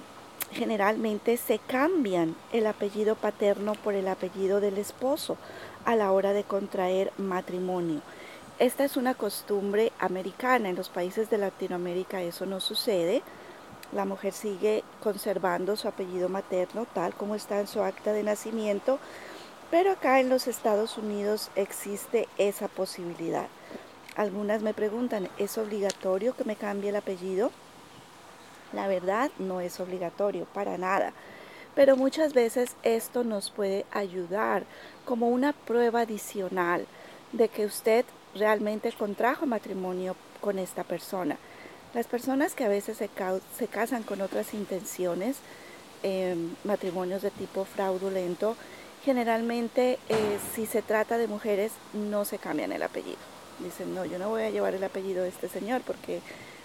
generalmente 0.50 1.36
se 1.36 1.60
cambian 1.60 2.34
el 2.52 2.66
apellido 2.66 3.14
paterno 3.14 3.74
por 3.74 3.94
el 3.94 4.08
apellido 4.08 4.60
del 4.60 4.78
esposo 4.78 5.36
a 5.84 5.94
la 5.94 6.10
hora 6.10 6.32
de 6.32 6.42
contraer 6.42 7.12
matrimonio. 7.18 8.00
Esta 8.58 8.84
es 8.84 8.96
una 8.96 9.14
costumbre 9.14 9.92
americana. 10.00 10.70
En 10.70 10.74
los 10.74 10.88
países 10.88 11.30
de 11.30 11.38
Latinoamérica 11.38 12.20
eso 12.20 12.46
no 12.46 12.58
sucede. 12.58 13.22
La 13.94 14.04
mujer 14.04 14.32
sigue 14.32 14.82
conservando 15.04 15.76
su 15.76 15.86
apellido 15.86 16.28
materno 16.28 16.84
tal 16.94 17.14
como 17.14 17.36
está 17.36 17.60
en 17.60 17.68
su 17.68 17.80
acta 17.80 18.12
de 18.12 18.24
nacimiento, 18.24 18.98
pero 19.70 19.92
acá 19.92 20.18
en 20.18 20.28
los 20.28 20.48
Estados 20.48 20.98
Unidos 20.98 21.50
existe 21.54 22.28
esa 22.36 22.66
posibilidad. 22.66 23.46
Algunas 24.16 24.62
me 24.62 24.74
preguntan, 24.74 25.28
¿es 25.38 25.58
obligatorio 25.58 26.34
que 26.36 26.42
me 26.42 26.56
cambie 26.56 26.90
el 26.90 26.96
apellido? 26.96 27.52
La 28.72 28.88
verdad 28.88 29.30
no 29.38 29.60
es 29.60 29.78
obligatorio 29.78 30.46
para 30.46 30.76
nada, 30.76 31.12
pero 31.76 31.96
muchas 31.96 32.34
veces 32.34 32.74
esto 32.82 33.22
nos 33.22 33.52
puede 33.52 33.86
ayudar 33.92 34.64
como 35.04 35.28
una 35.28 35.52
prueba 35.52 36.00
adicional 36.00 36.86
de 37.30 37.48
que 37.48 37.64
usted 37.64 38.04
realmente 38.34 38.90
contrajo 38.90 39.46
matrimonio 39.46 40.16
con 40.40 40.58
esta 40.58 40.82
persona. 40.82 41.38
Las 41.94 42.08
personas 42.08 42.54
que 42.54 42.64
a 42.64 42.68
veces 42.68 42.98
se, 42.98 43.68
casan 43.68 44.02
con 44.02 44.20
otras 44.20 44.52
intenciones, 44.52 45.36
em, 46.02 46.50
matrimonios 46.64 47.22
de 47.22 47.30
tipo 47.30 47.64
fraudulento, 47.64 48.56
generalmente 49.04 50.00
eh, 50.08 50.38
si 50.54 50.66
se 50.66 50.82
trata 50.82 51.18
de 51.18 51.28
mujeres 51.28 51.70
no 51.92 52.24
se 52.24 52.38
cambian 52.38 52.72
el 52.72 52.82
apellido. 52.82 53.18
Dicen, 53.60 53.94
no, 53.94 54.04
yo 54.04 54.18
no 54.18 54.28
voy 54.28 54.42
a 54.42 54.50
llevar 54.50 54.74
el 54.74 54.82
apellido 54.82 55.22
de 55.22 55.28
este 55.28 55.48
señor 55.48 55.82
porque 55.86 56.20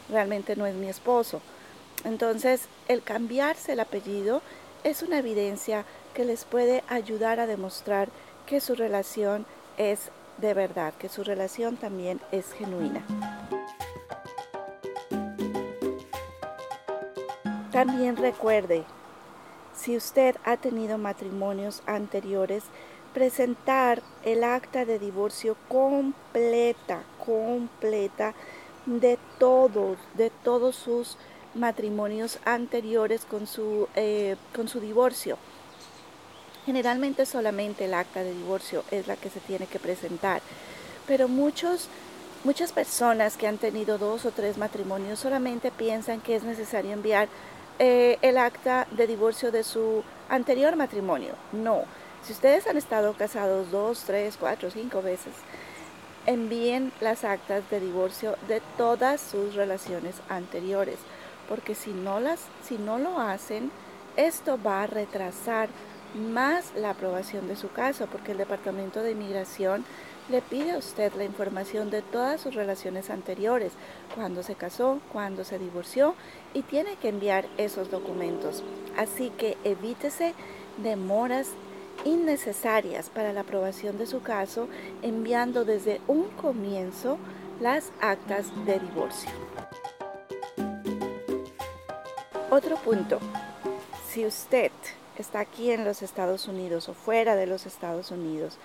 realmente 0.09 0.55
no 0.55 0.65
es 0.65 0.73
mi 0.73 0.89
esposo. 0.89 1.41
Entonces, 2.05 2.61
el 2.87 3.03
cambiarse 3.03 3.73
el 3.73 3.81
apellido 3.81 4.41
es 4.83 5.03
una 5.03 5.19
evidencia 5.19 5.85
que 6.15 6.25
les 6.25 6.43
puede 6.43 6.83
ayudar 6.87 7.39
a 7.39 7.45
demostrar 7.45 8.09
que 8.47 8.61
su 8.61 8.73
relación 8.73 9.45
es 9.77 10.09
de 10.39 10.55
verdad, 10.55 10.93
que 10.95 11.09
su 11.09 11.23
relación 11.23 11.77
también 11.77 12.19
es 12.31 12.51
genuina. 12.53 13.05
También 17.85 18.17
recuerde, 18.17 18.83
si 19.73 19.95
usted 19.95 20.35
ha 20.43 20.57
tenido 20.57 20.97
matrimonios 20.97 21.81
anteriores, 21.85 22.65
presentar 23.13 24.01
el 24.25 24.43
acta 24.43 24.83
de 24.83 24.99
divorcio 24.99 25.55
completa, 25.69 27.03
completa 27.25 28.33
de 28.85 29.17
todos, 29.37 29.97
de 30.15 30.29
todos 30.29 30.75
sus 30.75 31.15
matrimonios 31.55 32.39
anteriores 32.43 33.23
con 33.23 33.47
su, 33.47 33.87
eh, 33.95 34.35
con 34.53 34.67
su 34.67 34.81
divorcio. 34.81 35.37
Generalmente 36.65 37.25
solamente 37.25 37.85
el 37.85 37.93
acta 37.93 38.23
de 38.23 38.33
divorcio 38.33 38.83
es 38.91 39.07
la 39.07 39.15
que 39.15 39.29
se 39.29 39.39
tiene 39.39 39.67
que 39.67 39.79
presentar, 39.79 40.41
pero 41.07 41.29
muchos, 41.29 41.87
muchas 42.43 42.73
personas 42.73 43.37
que 43.37 43.47
han 43.47 43.57
tenido 43.57 43.97
dos 43.97 44.25
o 44.25 44.31
tres 44.31 44.57
matrimonios 44.57 45.19
solamente 45.19 45.71
piensan 45.71 46.19
que 46.19 46.35
es 46.35 46.43
necesario 46.43 46.91
enviar 46.91 47.29
eh, 47.79 48.17
el 48.21 48.37
acta 48.37 48.87
de 48.91 49.07
divorcio 49.07 49.51
de 49.51 49.63
su 49.63 50.03
anterior 50.29 50.75
matrimonio. 50.75 51.33
No, 51.51 51.83
si 52.23 52.33
ustedes 52.33 52.67
han 52.67 52.77
estado 52.77 53.13
casados 53.13 53.71
dos, 53.71 54.03
tres, 54.05 54.37
cuatro, 54.39 54.69
cinco 54.69 55.01
veces, 55.01 55.33
envíen 56.25 56.91
las 57.01 57.23
actas 57.23 57.67
de 57.69 57.79
divorcio 57.79 58.35
de 58.47 58.61
todas 58.77 59.19
sus 59.19 59.55
relaciones 59.55 60.15
anteriores 60.29 60.99
porque 61.49 61.73
si 61.73 61.91
no, 61.91 62.19
las, 62.19 62.39
si 62.63 62.77
no 62.77 62.99
lo 62.99 63.19
hacen, 63.19 63.71
esto 64.15 64.59
va 64.61 64.83
a 64.83 64.87
retrasar 64.87 65.67
más 66.15 66.73
la 66.75 66.91
aprobación 66.91 67.47
de 67.47 67.55
su 67.55 67.71
caso, 67.71 68.07
porque 68.07 68.31
el 68.31 68.37
Departamento 68.37 69.01
de 69.01 69.11
Inmigración 69.11 69.83
le 70.29 70.41
pide 70.41 70.71
a 70.71 70.77
usted 70.77 71.11
la 71.13 71.23
información 71.23 71.89
de 71.89 72.01
todas 72.01 72.39
sus 72.39 72.53
relaciones 72.53 73.09
anteriores, 73.09 73.73
cuando 74.15 74.43
se 74.43 74.55
casó, 74.55 74.99
cuando 75.11 75.43
se 75.43 75.57
divorció, 75.57 76.15
y 76.53 76.61
tiene 76.61 76.95
que 76.97 77.09
enviar 77.09 77.45
esos 77.57 77.89
documentos. 77.89 78.63
Así 78.97 79.31
que 79.31 79.57
evítese 79.63 80.33
demoras 80.77 81.49
innecesarias 82.05 83.09
para 83.09 83.33
la 83.33 83.41
aprobación 83.41 83.97
de 83.97 84.07
su 84.07 84.21
caso, 84.21 84.67
enviando 85.01 85.65
desde 85.65 85.99
un 86.07 86.29
comienzo 86.29 87.17
las 87.59 87.91
actas 87.99 88.47
de 88.65 88.79
divorcio. 88.79 89.31
Otro 92.51 92.77
punto, 92.77 93.19
si 94.07 94.25
usted 94.25 94.71
está 95.17 95.41
aquí 95.41 95.71
en 95.71 95.83
los 95.85 96.01
Estados 96.01 96.47
Unidos 96.47 96.87
o 96.87 96.93
fuera 96.93 97.35
de 97.35 97.45
los 97.45 97.65
Estados 97.65 98.11
Unidos 98.11 98.57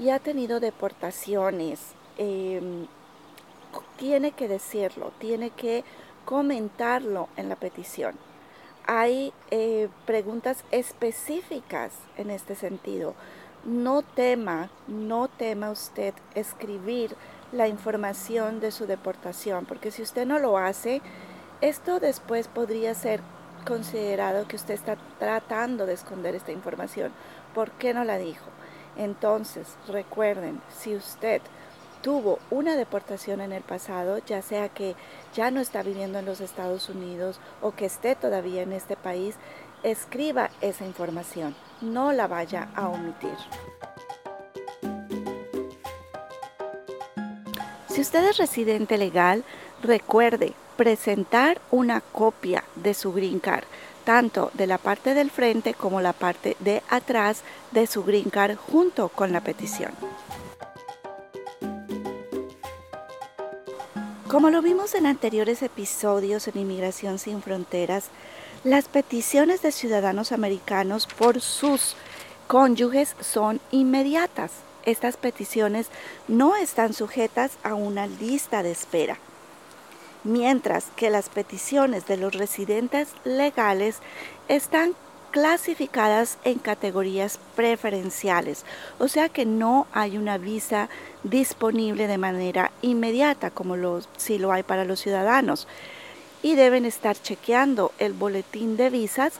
y 0.00 0.10
ha 0.10 0.18
tenido 0.18 0.60
deportaciones, 0.60 1.80
em, 2.18 2.86
tiene 3.96 4.32
que 4.32 4.48
decirlo, 4.48 5.12
tiene 5.18 5.50
que 5.50 5.84
comentarlo 6.24 7.28
en 7.36 7.48
la 7.48 7.56
petición. 7.56 8.14
Hay 8.86 9.32
eh, 9.50 9.88
preguntas 10.06 10.64
específicas 10.70 11.92
en 12.16 12.30
este 12.30 12.54
sentido. 12.54 13.14
No 13.64 14.02
tema, 14.02 14.70
no 14.88 15.28
tema 15.28 15.70
usted 15.70 16.14
escribir 16.34 17.14
la 17.52 17.68
información 17.68 18.60
de 18.60 18.72
su 18.72 18.86
deportación, 18.86 19.66
porque 19.66 19.90
si 19.90 20.02
usted 20.02 20.26
no 20.26 20.38
lo 20.38 20.58
hace, 20.58 21.00
esto 21.60 22.00
después 22.00 22.48
podría 22.48 22.94
ser 22.94 23.20
considerado 23.64 24.48
que 24.48 24.56
usted 24.56 24.74
está 24.74 24.96
tratando 25.18 25.86
de 25.86 25.94
esconder 25.94 26.34
esta 26.34 26.50
información. 26.50 27.12
¿Por 27.54 27.70
qué 27.72 27.94
no 27.94 28.02
la 28.04 28.18
dijo? 28.18 28.46
Entonces, 28.96 29.66
recuerden, 29.88 30.60
si 30.70 30.94
usted 30.94 31.40
tuvo 32.02 32.38
una 32.50 32.76
deportación 32.76 33.40
en 33.40 33.52
el 33.52 33.62
pasado, 33.62 34.18
ya 34.18 34.42
sea 34.42 34.68
que 34.68 34.94
ya 35.34 35.50
no 35.50 35.60
está 35.60 35.82
viviendo 35.82 36.18
en 36.18 36.26
los 36.26 36.40
Estados 36.40 36.88
Unidos 36.88 37.40
o 37.60 37.72
que 37.72 37.86
esté 37.86 38.16
todavía 38.16 38.62
en 38.62 38.72
este 38.72 38.96
país, 38.96 39.36
escriba 39.82 40.50
esa 40.60 40.84
información, 40.84 41.54
no 41.80 42.12
la 42.12 42.26
vaya 42.26 42.68
a 42.74 42.88
omitir. 42.88 43.36
Si 47.88 48.00
usted 48.00 48.24
es 48.24 48.38
residente 48.38 48.98
legal, 48.98 49.44
recuerde, 49.82 50.54
presentar 50.76 51.60
una 51.70 52.00
copia 52.00 52.64
de 52.74 52.94
su 52.94 53.12
green 53.12 53.38
card, 53.38 53.64
tanto 54.04 54.50
de 54.54 54.66
la 54.66 54.78
parte 54.78 55.14
del 55.14 55.30
frente 55.30 55.74
como 55.74 56.00
la 56.00 56.12
parte 56.12 56.56
de 56.60 56.82
atrás 56.88 57.42
de 57.70 57.86
su 57.86 58.04
green 58.04 58.30
card 58.30 58.56
junto 58.56 59.08
con 59.08 59.32
la 59.32 59.40
petición. 59.40 59.92
Como 64.28 64.50
lo 64.50 64.62
vimos 64.62 64.94
en 64.94 65.06
anteriores 65.06 65.62
episodios 65.62 66.48
en 66.48 66.58
Inmigración 66.58 67.18
sin 67.18 67.42
Fronteras, 67.42 68.06
las 68.64 68.88
peticiones 68.88 69.60
de 69.62 69.72
ciudadanos 69.72 70.32
americanos 70.32 71.06
por 71.06 71.40
sus 71.40 71.96
cónyuges 72.46 73.14
son 73.20 73.60
inmediatas. 73.70 74.52
Estas 74.84 75.16
peticiones 75.16 75.88
no 76.28 76.56
están 76.56 76.94
sujetas 76.94 77.52
a 77.62 77.74
una 77.74 78.06
lista 78.06 78.62
de 78.62 78.70
espera 78.70 79.18
mientras 80.24 80.86
que 80.96 81.10
las 81.10 81.28
peticiones 81.28 82.06
de 82.06 82.16
los 82.16 82.34
residentes 82.34 83.08
legales 83.24 83.98
están 84.48 84.94
clasificadas 85.30 86.38
en 86.44 86.58
categorías 86.58 87.38
preferenciales, 87.56 88.64
o 88.98 89.08
sea 89.08 89.30
que 89.30 89.46
no 89.46 89.86
hay 89.92 90.18
una 90.18 90.36
visa 90.36 90.90
disponible 91.22 92.06
de 92.06 92.18
manera 92.18 92.70
inmediata 92.82 93.50
como 93.50 94.00
si 94.18 94.38
lo 94.38 94.52
hay 94.52 94.62
para 94.62 94.84
los 94.84 95.00
ciudadanos. 95.00 95.66
Y 96.42 96.56
deben 96.56 96.84
estar 96.84 97.16
chequeando 97.16 97.92
el 97.98 98.12
boletín 98.12 98.76
de 98.76 98.90
visas 98.90 99.34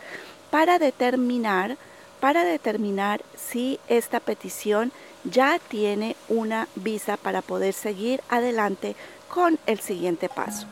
para 0.50 0.78
determinar 0.78 1.76
para 2.22 2.44
determinar 2.44 3.20
si 3.36 3.80
esta 3.88 4.20
petición 4.20 4.92
ya 5.24 5.58
tiene 5.58 6.14
una 6.28 6.68
visa 6.76 7.16
para 7.16 7.42
poder 7.42 7.74
seguir 7.74 8.22
adelante 8.28 8.94
con 9.32 9.58
el 9.66 9.80
siguiente 9.80 10.28
paso. 10.28 10.66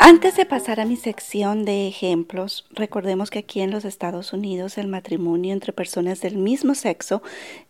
Antes 0.00 0.36
de 0.36 0.44
pasar 0.44 0.80
a 0.80 0.84
mi 0.84 0.96
sección 0.96 1.64
de 1.64 1.86
ejemplos, 1.86 2.66
recordemos 2.70 3.30
que 3.30 3.38
aquí 3.38 3.60
en 3.60 3.70
los 3.70 3.84
Estados 3.84 4.32
Unidos 4.32 4.76
el 4.76 4.88
matrimonio 4.88 5.52
entre 5.52 5.72
personas 5.72 6.20
del 6.20 6.36
mismo 6.36 6.74
sexo 6.74 7.22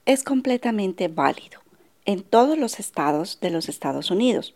es 0.07 0.25
completamente 0.25 1.09
válido 1.09 1.61
en 2.07 2.23
todos 2.23 2.57
los 2.57 2.81
estados 2.81 3.39
de 3.43 3.51
los 3.51 3.69
Estados 3.69 4.11
Unidos. 4.11 4.55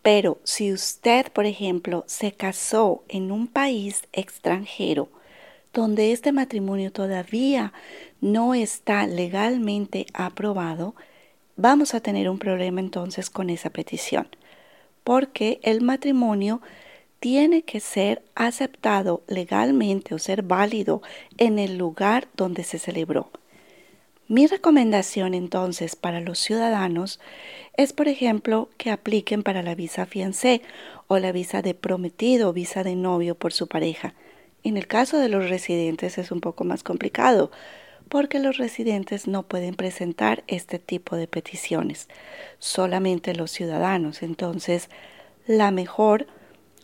Pero 0.00 0.38
si 0.44 0.72
usted, 0.72 1.30
por 1.30 1.44
ejemplo, 1.44 2.04
se 2.06 2.32
casó 2.32 3.04
en 3.08 3.32
un 3.32 3.48
país 3.48 4.04
extranjero 4.12 5.10
donde 5.72 6.12
este 6.12 6.32
matrimonio 6.32 6.92
todavía 6.92 7.72
no 8.20 8.54
está 8.54 9.06
legalmente 9.06 10.06
aprobado, 10.12 10.94
vamos 11.56 11.94
a 11.94 12.00
tener 12.00 12.28
un 12.28 12.38
problema 12.38 12.80
entonces 12.80 13.30
con 13.30 13.50
esa 13.50 13.70
petición, 13.70 14.28
porque 15.04 15.60
el 15.62 15.80
matrimonio 15.82 16.60
tiene 17.20 17.62
que 17.62 17.80
ser 17.80 18.22
aceptado 18.34 19.22
legalmente 19.28 20.14
o 20.14 20.18
ser 20.18 20.42
válido 20.42 21.02
en 21.36 21.58
el 21.58 21.76
lugar 21.76 22.28
donde 22.34 22.64
se 22.64 22.78
celebró. 22.78 23.30
Mi 24.26 24.46
recomendación 24.46 25.34
entonces 25.34 25.96
para 25.96 26.20
los 26.20 26.38
ciudadanos 26.38 27.20
es, 27.76 27.92
por 27.92 28.08
ejemplo, 28.08 28.70
que 28.78 28.90
apliquen 28.90 29.42
para 29.42 29.62
la 29.62 29.74
visa 29.74 30.06
fiancé 30.06 30.62
o 31.08 31.18
la 31.18 31.32
visa 31.32 31.62
de 31.62 31.74
prometido 31.74 32.48
o 32.48 32.52
visa 32.52 32.84
de 32.84 32.94
novio 32.94 33.34
por 33.34 33.52
su 33.52 33.66
pareja. 33.66 34.14
En 34.62 34.76
el 34.76 34.86
caso 34.86 35.18
de 35.18 35.28
los 35.28 35.48
residentes 35.48 36.18
es 36.18 36.30
un 36.30 36.40
poco 36.40 36.64
más 36.64 36.82
complicado 36.82 37.50
porque 38.08 38.40
los 38.40 38.56
residentes 38.56 39.28
no 39.28 39.44
pueden 39.44 39.74
presentar 39.74 40.42
este 40.48 40.78
tipo 40.78 41.16
de 41.16 41.28
peticiones, 41.28 42.08
solamente 42.58 43.34
los 43.34 43.52
ciudadanos. 43.52 44.22
Entonces, 44.22 44.90
la 45.46 45.70
mejor 45.70 46.26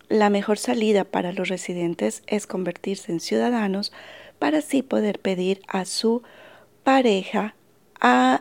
la 0.09 0.31
mejor 0.31 0.59
salida 0.59 1.05
para 1.05 1.33
los 1.33 1.49
residentes 1.49 2.23
es 2.27 2.47
convertirse 2.47 3.11
en 3.11 3.21
ciudadanos 3.21 3.93
para 4.39 4.59
así 4.59 4.83
poder 4.83 5.19
pedir 5.19 5.63
a 5.67 5.85
su 5.85 6.23
pareja 6.85 7.57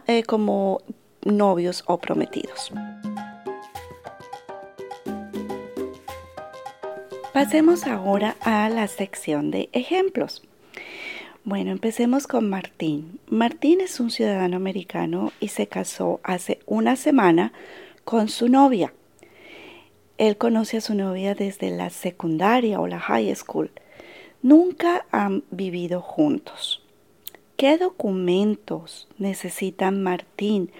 eh, 0.07 0.23
como 0.23 0.81
novios 1.23 1.83
o 1.87 1.97
prometidos. 1.97 2.71
Pasemos 7.35 7.85
ahora 7.85 8.37
a 8.39 8.69
la 8.69 8.87
sección 8.87 9.51
de 9.51 9.67
ejemplos. 9.73 10.41
Bueno, 11.43 11.71
empecemos 11.71 12.27
con 12.27 12.49
Martín. 12.49 13.19
Martín 13.27 13.81
es 13.81 13.99
un 13.99 14.09
ciudadano 14.09 14.55
americano 14.55 15.33
y 15.41 15.49
se 15.49 15.67
casó 15.67 16.21
hace 16.23 16.59
una 16.65 16.95
semana 16.95 17.51
con 18.05 18.29
su 18.29 18.47
novia. 18.47 18.93
Él 20.17 20.37
conoce 20.37 20.77
a 20.77 20.81
su 20.81 20.95
novia 20.95 21.35
desde 21.35 21.71
la 21.71 21.89
secundaria 21.89 22.79
o 22.79 22.87
la 22.87 23.01
high 23.01 23.35
school. 23.35 23.69
Nunca 24.41 25.05
han 25.11 25.43
vivido 25.51 25.99
juntos. 25.99 26.85
¿Qué 27.57 27.77
documentos 27.77 29.09
necesitan 29.17 30.01
Martín 30.01 30.71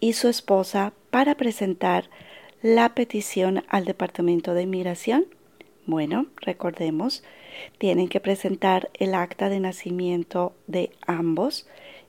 y 0.00 0.14
su 0.14 0.28
esposa 0.28 0.94
para 1.10 1.34
presentar 1.34 2.08
la 2.62 2.94
petición 2.94 3.64
al 3.68 3.84
Departamento 3.84 4.54
de 4.54 4.62
Inmigración? 4.62 5.26
Bueno, 5.90 6.26
recordemos, 6.36 7.24
tienen 7.78 8.06
que 8.06 8.20
presentar 8.20 8.90
el 8.94 9.12
acta 9.12 9.48
de 9.48 9.58
nacimiento 9.58 10.52
de 10.68 10.92
ambos, 11.04 11.66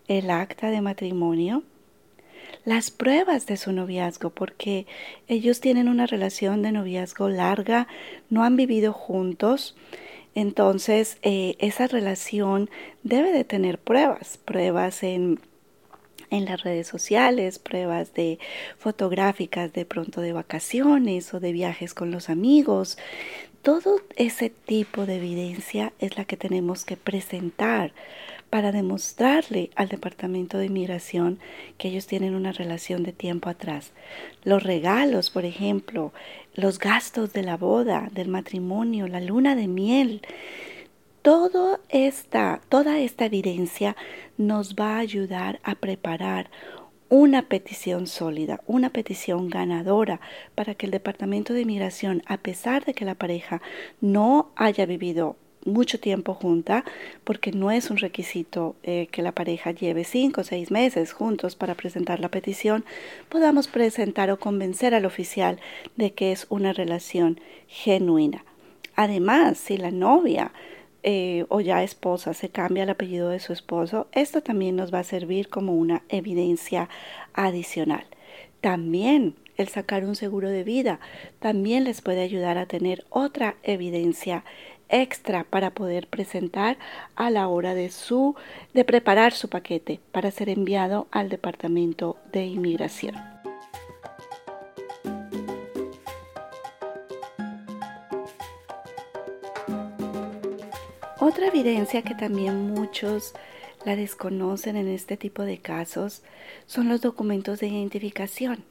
el 0.07 0.29
acta 0.29 0.69
de 0.69 0.81
matrimonio, 0.81 1.63
las 2.63 2.91
pruebas 2.91 3.47
de 3.47 3.57
su 3.57 3.71
noviazgo, 3.71 4.29
porque 4.29 4.85
ellos 5.27 5.61
tienen 5.61 5.87
una 5.87 6.05
relación 6.05 6.61
de 6.61 6.71
noviazgo 6.71 7.27
larga, 7.27 7.87
no 8.29 8.43
han 8.43 8.55
vivido 8.55 8.93
juntos, 8.93 9.75
entonces 10.35 11.17
eh, 11.23 11.55
esa 11.57 11.87
relación 11.87 12.69
debe 13.01 13.31
de 13.31 13.45
tener 13.45 13.79
pruebas, 13.79 14.37
pruebas 14.37 15.01
en 15.01 15.39
en 16.31 16.45
las 16.45 16.63
redes 16.63 16.87
sociales, 16.87 17.59
pruebas 17.59 18.13
de 18.13 18.39
fotográficas 18.77 19.73
de 19.73 19.85
pronto 19.85 20.21
de 20.21 20.33
vacaciones 20.33 21.33
o 21.33 21.39
de 21.39 21.51
viajes 21.51 21.93
con 21.93 22.09
los 22.09 22.29
amigos. 22.29 22.97
Todo 23.61 24.01
ese 24.15 24.49
tipo 24.49 25.05
de 25.05 25.17
evidencia 25.17 25.93
es 25.99 26.17
la 26.17 26.25
que 26.25 26.35
tenemos 26.35 26.83
que 26.83 26.97
presentar 26.97 27.93
para 28.49 28.71
demostrarle 28.71 29.69
al 29.75 29.87
Departamento 29.87 30.57
de 30.57 30.65
Inmigración 30.65 31.39
que 31.77 31.89
ellos 31.89 32.07
tienen 32.07 32.33
una 32.33 32.53
relación 32.53 33.03
de 33.03 33.13
tiempo 33.13 33.49
atrás. 33.49 33.91
Los 34.43 34.63
regalos, 34.63 35.29
por 35.29 35.45
ejemplo, 35.45 36.11
los 36.55 36.79
gastos 36.79 37.33
de 37.33 37.43
la 37.43 37.55
boda, 37.55 38.09
del 38.11 38.29
matrimonio, 38.29 39.07
la 39.07 39.21
luna 39.21 39.55
de 39.55 39.67
miel, 39.67 40.21
todo 41.21 41.79
esta, 41.89 42.61
toda 42.67 42.97
esta 42.97 43.25
evidencia 43.25 43.95
nos 44.39 44.73
va 44.73 44.95
a 44.95 44.99
ayudar 44.99 45.59
a 45.61 45.75
preparar 45.75 46.49
una 47.11 47.41
petición 47.41 48.07
sólida, 48.07 48.61
una 48.67 48.89
petición 48.89 49.49
ganadora 49.49 50.21
para 50.55 50.75
que 50.75 50.85
el 50.85 50.93
Departamento 50.93 51.53
de 51.53 51.63
Inmigración, 51.63 52.23
a 52.25 52.37
pesar 52.37 52.85
de 52.85 52.93
que 52.93 53.03
la 53.03 53.15
pareja 53.15 53.61
no 53.99 54.49
haya 54.55 54.85
vivido 54.85 55.35
mucho 55.65 55.99
tiempo 55.99 56.33
junta, 56.33 56.85
porque 57.25 57.51
no 57.51 57.69
es 57.69 57.91
un 57.91 57.97
requisito 57.97 58.77
eh, 58.83 59.09
que 59.11 59.21
la 59.23 59.33
pareja 59.33 59.71
lleve 59.71 60.05
cinco 60.05 60.39
o 60.39 60.43
seis 60.45 60.71
meses 60.71 61.11
juntos 61.11 61.57
para 61.57 61.75
presentar 61.75 62.21
la 62.21 62.29
petición, 62.29 62.85
podamos 63.27 63.67
presentar 63.67 64.31
o 64.31 64.39
convencer 64.39 64.95
al 64.95 65.05
oficial 65.05 65.59
de 65.97 66.13
que 66.13 66.31
es 66.31 66.47
una 66.47 66.71
relación 66.71 67.41
genuina. 67.67 68.45
Además, 68.95 69.57
si 69.57 69.75
la 69.75 69.91
novia 69.91 70.53
eh, 71.03 71.45
o 71.49 71.61
ya 71.61 71.83
esposa 71.83 72.33
se 72.33 72.49
cambia 72.49 72.83
el 72.83 72.89
apellido 72.89 73.29
de 73.29 73.39
su 73.39 73.53
esposo, 73.53 74.07
esto 74.11 74.41
también 74.41 74.75
nos 74.75 74.93
va 74.93 74.99
a 74.99 75.03
servir 75.03 75.49
como 75.49 75.75
una 75.75 76.03
evidencia 76.09 76.89
adicional. 77.33 78.05
También 78.61 79.35
el 79.57 79.67
sacar 79.67 80.05
un 80.05 80.15
seguro 80.15 80.49
de 80.49 80.63
vida 80.63 80.99
también 81.39 81.83
les 81.83 82.01
puede 82.01 82.21
ayudar 82.21 82.57
a 82.57 82.65
tener 82.65 83.05
otra 83.09 83.55
evidencia 83.63 84.43
extra 84.89 85.45
para 85.45 85.71
poder 85.71 86.07
presentar 86.07 86.77
a 87.15 87.29
la 87.29 87.47
hora 87.47 87.73
de 87.73 87.89
su 87.89 88.35
de 88.73 88.83
preparar 88.83 89.33
su 89.33 89.49
paquete 89.49 89.99
para 90.11 90.31
ser 90.31 90.49
enviado 90.49 91.07
al 91.11 91.29
Departamento 91.29 92.17
de 92.31 92.45
Inmigración. 92.45 93.30
Otra 101.21 101.47
evidencia 101.49 102.01
que 102.01 102.15
también 102.15 102.71
muchos 102.73 103.33
la 103.85 103.95
desconocen 103.95 104.75
en 104.75 104.87
este 104.87 105.17
tipo 105.17 105.43
de 105.43 105.59
casos 105.59 106.23
son 106.65 106.89
los 106.89 107.01
documentos 107.01 107.59
de 107.59 107.67
identificación 107.67 108.63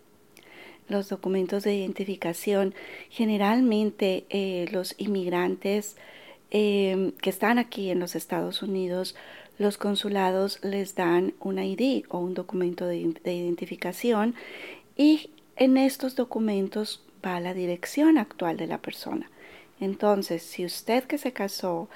los 0.89 1.09
documentos 1.09 1.63
de 1.63 1.75
identificación. 1.75 2.75
Generalmente 3.09 4.25
eh, 4.29 4.67
los 4.73 4.97
inmigrantes 4.99 5.97
em, 6.51 7.13
que 7.13 7.31
están 7.31 7.61
aquí 7.61 7.91
en 7.91 8.01
los 8.01 8.17
Estados 8.17 8.63
Unidos, 8.63 9.15
los 9.59 9.79
consulados 9.79 10.59
les 10.65 10.97
dan 10.97 11.35
un 11.39 11.61
ID 11.61 12.05
o 12.09 12.19
un 12.19 12.35
documento 12.35 12.87
de, 12.87 12.97
identificación 12.97 14.35
y 14.97 15.31
en 15.55 15.77
estos 15.77 16.17
documentos 16.17 17.05
va 17.25 17.39
la 17.39 17.55
dirección 17.55 18.19
actual 18.19 18.57
de 18.57 18.67
la 18.67 18.79
persona. 18.79 19.31
Entonces, 19.79 20.43
si 20.43 20.65
usted 20.65 21.05
que 21.05 21.17
se 21.17 21.33
casó 21.33 21.89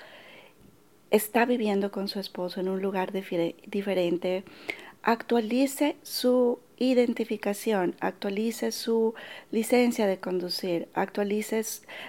está 1.10 1.44
viviendo 1.44 1.90
con 1.90 2.08
su 2.08 2.20
esposo 2.20 2.60
en 2.60 2.68
un 2.68 2.82
lugar 2.82 3.12
diferente, 3.12 4.44
actualice 5.02 5.96
su 6.02 6.58
identificación, 6.78 7.94
actualice 8.00 8.72
su 8.72 9.14
licencia 9.50 10.06
de 10.06 10.18
conducir, 10.18 10.88
actualice 10.94 11.62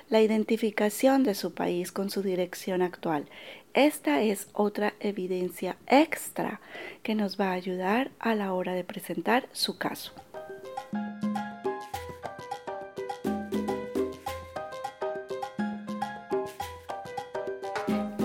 la 0.09 0.21
identificación 0.21 1.23
de 1.23 1.35
su 1.35 1.53
país 1.53 1.91
con 1.91 2.09
su 2.09 2.21
dirección 2.21 2.81
actual. 2.81 3.25
Esta 3.73 4.21
es 4.21 4.47
otra 4.53 4.93
evidencia 5.01 5.75
extra 5.87 6.61
que 7.03 7.13
nos 7.13 7.39
va 7.39 7.49
a 7.49 7.53
ayudar 7.53 8.11
a 8.19 8.33
la 8.33 8.53
hora 8.53 8.73
de 8.73 8.85
presentar 8.85 9.49
su 9.51 9.77
caso. 9.77 10.13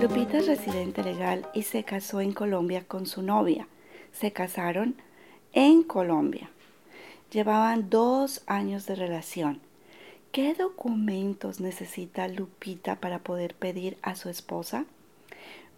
Lupita 0.01 0.39
es 0.39 0.47
residente 0.47 1.03
legal 1.03 1.47
y 1.53 1.61
se 1.61 1.83
casó 1.83 2.21
en 2.21 2.33
Colombia 2.33 2.83
con 2.87 3.05
su 3.05 3.21
novia. 3.21 3.67
Se 4.11 4.31
casaron 4.31 4.95
en 5.53 5.83
Colombia. 5.83 6.49
Llevaban 7.31 7.91
dos 7.91 8.41
años 8.47 8.87
de 8.87 8.95
relación. 8.95 9.59
¿Qué 10.31 10.55
documentos 10.55 11.59
necesita 11.59 12.27
Lupita 12.27 12.95
para 12.95 13.19
poder 13.19 13.53
pedir 13.53 13.99
a 14.01 14.15
su 14.15 14.29
esposa? 14.29 14.85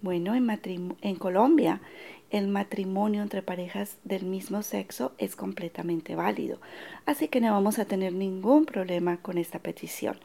Bueno, 0.01 0.35
en, 0.35 0.95
en, 1.01 1.15
Colombia 1.17 1.81
el 2.29 2.47
matrimonio 2.47 3.23
entre 3.23 3.41
parejas 3.41 3.97
del 4.05 4.23
mismo 4.23 4.63
sexo 4.63 5.11
es 5.17 5.35
completamente 5.35 6.15
válido, 6.15 6.59
así 7.05 7.27
que 7.27 7.41
no 7.41 7.51
vamos 7.51 7.77
a 7.77 7.83
tener 7.83 8.13
ningún 8.13 8.65
problema 8.65 9.17
con 9.17 9.37
esta 9.37 9.59
petición. 9.59 10.17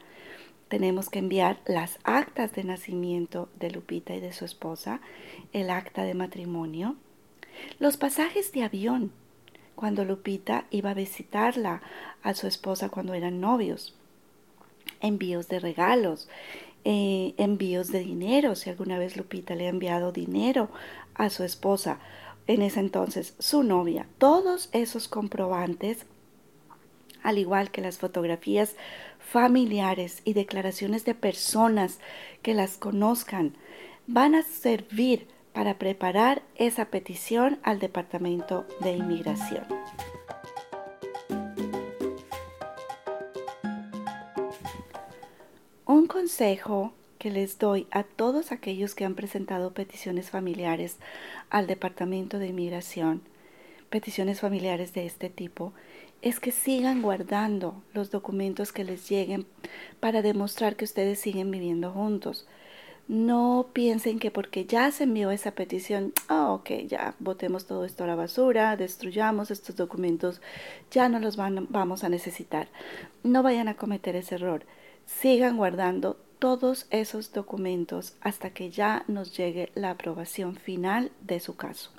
Tenemos 0.69 1.09
que 1.09 1.19
enviar 1.19 1.59
las 1.65 1.99
actas 2.03 2.53
de 2.53 2.63
nacimiento 2.63 3.49
de 3.59 3.71
Lupita 3.71 4.13
y 4.15 4.19
de 4.19 4.33
su 4.33 4.45
esposa, 4.45 5.01
el 5.51 5.69
acta 5.71 6.03
de 6.03 6.13
matrimonio, 6.13 6.95
los 7.79 7.97
pasajes 7.97 8.51
de 8.51 8.63
avión 8.63 9.11
cuando 9.75 10.05
Lupita 10.05 10.65
iba 10.71 10.91
a 10.91 10.93
visitarla 10.93 11.81
a 12.21 12.33
su 12.33 12.47
esposa 12.47 12.89
cuando 12.89 13.13
eran 13.13 13.39
novios, 13.39 13.95
envíos 14.99 15.47
de 15.47 15.59
regalos, 15.59 16.29
eh, 16.85 17.33
envíos 17.37 17.91
de 17.91 17.99
dinero, 17.99 18.55
si 18.55 18.69
alguna 18.69 18.99
vez 18.99 19.17
Lupita 19.17 19.55
le 19.55 19.65
ha 19.65 19.69
enviado 19.69 20.11
dinero 20.11 20.69
a 21.15 21.29
su 21.29 21.43
esposa, 21.43 21.99
en 22.47 22.61
ese 22.61 22.79
entonces 22.79 23.35
su 23.39 23.63
novia, 23.63 24.07
todos 24.17 24.69
esos 24.71 25.07
comprobantes, 25.07 26.05
al 27.23 27.37
igual 27.37 27.69
que 27.71 27.81
las 27.81 27.97
fotografías 27.97 28.75
familiares 29.31 30.21
y 30.25 30.33
declaraciones 30.33 31.05
de 31.05 31.13
personas 31.13 31.99
que 32.41 32.53
las 32.53 32.77
conozcan, 32.77 33.53
van 34.07 34.33
a 34.33 34.41
servir 34.41 35.27
para 35.53 35.77
preparar 35.77 36.41
esa 36.55 36.85
petición 36.85 37.59
al 37.63 37.79
Departamento 37.79 38.65
de 38.81 38.93
Inmigración. 38.93 39.65
Un 45.85 46.07
consejo 46.07 46.93
que 47.19 47.29
les 47.29 47.59
doy 47.59 47.87
a 47.91 48.03
todos 48.03 48.51
aquellos 48.51 48.95
que 48.95 49.05
han 49.05 49.13
presentado 49.13 49.73
peticiones 49.73 50.29
familiares 50.31 50.97
al 51.49 51.67
Departamento 51.67 52.39
de 52.39 52.47
Inmigración, 52.47 53.21
peticiones 53.89 54.39
familiares 54.39 54.93
de 54.93 55.05
este 55.05 55.29
tipo 55.29 55.73
es 56.21 56.39
que 56.39 56.51
sigan 56.51 57.01
guardando 57.01 57.81
los 57.93 58.11
documentos 58.11 58.71
que 58.71 58.83
les 58.83 59.09
lleguen 59.09 59.45
para 59.99 60.21
demostrar 60.21 60.75
que 60.75 60.85
ustedes 60.85 61.19
siguen 61.19 61.49
viviendo 61.51 61.91
juntos. 61.91 62.47
No 63.07 63.69
piensen 63.73 64.19
que 64.19 64.29
porque 64.29 64.65
ya 64.65 64.91
se 64.91 65.05
envió 65.05 65.31
esa 65.31 65.51
petición, 65.51 66.13
ah, 66.27 66.51
ok, 66.51 66.69
ya 66.85 67.15
botemos 67.19 67.65
todo 67.65 67.83
esto 67.83 68.03
a 68.03 68.07
la 68.07 68.15
basura, 68.15 68.77
destruyamos 68.77 69.49
estos 69.49 69.75
documentos, 69.75 70.41
ya 70.91 71.09
no 71.09 71.19
los 71.19 71.35
vamos 71.35 72.03
a 72.03 72.09
necesitar. 72.09 72.67
No 73.23 73.41
vayan 73.41 73.67
a 73.67 73.75
cometer 73.75 74.15
ese 74.15 74.35
error. 74.35 74.63
Sigan 75.07 75.57
guardando 75.57 76.17
todos 76.37 76.85
esos 76.91 77.33
documentos 77.33 78.15
hasta 78.21 78.51
que 78.51 78.69
ya 78.69 79.03
nos 79.07 79.35
llegue 79.35 79.71
la 79.73 79.89
aprobación 79.89 80.55
final 80.55 81.11
de 81.21 81.39
su 81.39 81.55
caso. 81.55 81.91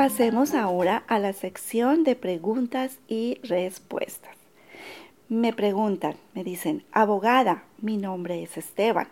Pasemos 0.00 0.54
ahora 0.54 1.04
a 1.08 1.18
la 1.18 1.34
sección 1.34 2.04
de 2.04 2.16
preguntas 2.16 3.00
y 3.06 3.38
respuestas. 3.42 4.34
Me 5.28 5.52
preguntan, 5.52 6.14
me 6.32 6.42
dicen, 6.42 6.84
abogada, 6.90 7.64
mi 7.82 7.98
nombre 7.98 8.42
es 8.42 8.56
Esteban. 8.56 9.08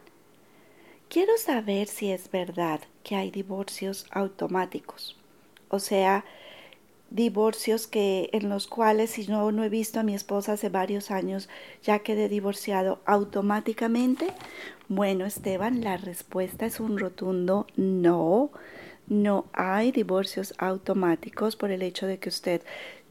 Quiero 1.10 1.36
saber 1.36 1.88
si 1.88 2.10
es 2.10 2.30
verdad 2.30 2.80
que 3.04 3.16
hay 3.16 3.30
divorcios 3.30 4.06
automáticos, 4.12 5.18
o 5.68 5.78
sea, 5.78 6.24
divorcios 7.10 7.86
que 7.86 8.30
en 8.32 8.48
los 8.48 8.66
cuales 8.66 9.10
si 9.10 9.26
no 9.26 9.52
no 9.52 9.64
he 9.64 9.68
visto 9.68 10.00
a 10.00 10.04
mi 10.04 10.14
esposa 10.14 10.54
hace 10.54 10.70
varios 10.70 11.10
años 11.10 11.50
ya 11.82 11.98
quedé 11.98 12.30
divorciado 12.30 13.02
automáticamente. 13.04 14.28
Bueno, 14.88 15.26
Esteban, 15.26 15.82
la 15.82 15.98
respuesta 15.98 16.64
es 16.64 16.80
un 16.80 16.98
rotundo 16.98 17.66
no. 17.76 18.52
No 19.08 19.46
hay 19.52 19.90
divorcios 19.90 20.54
automáticos 20.58 21.56
por 21.56 21.70
el 21.70 21.82
hecho 21.82 22.06
de 22.06 22.18
que 22.18 22.28
usted 22.28 22.62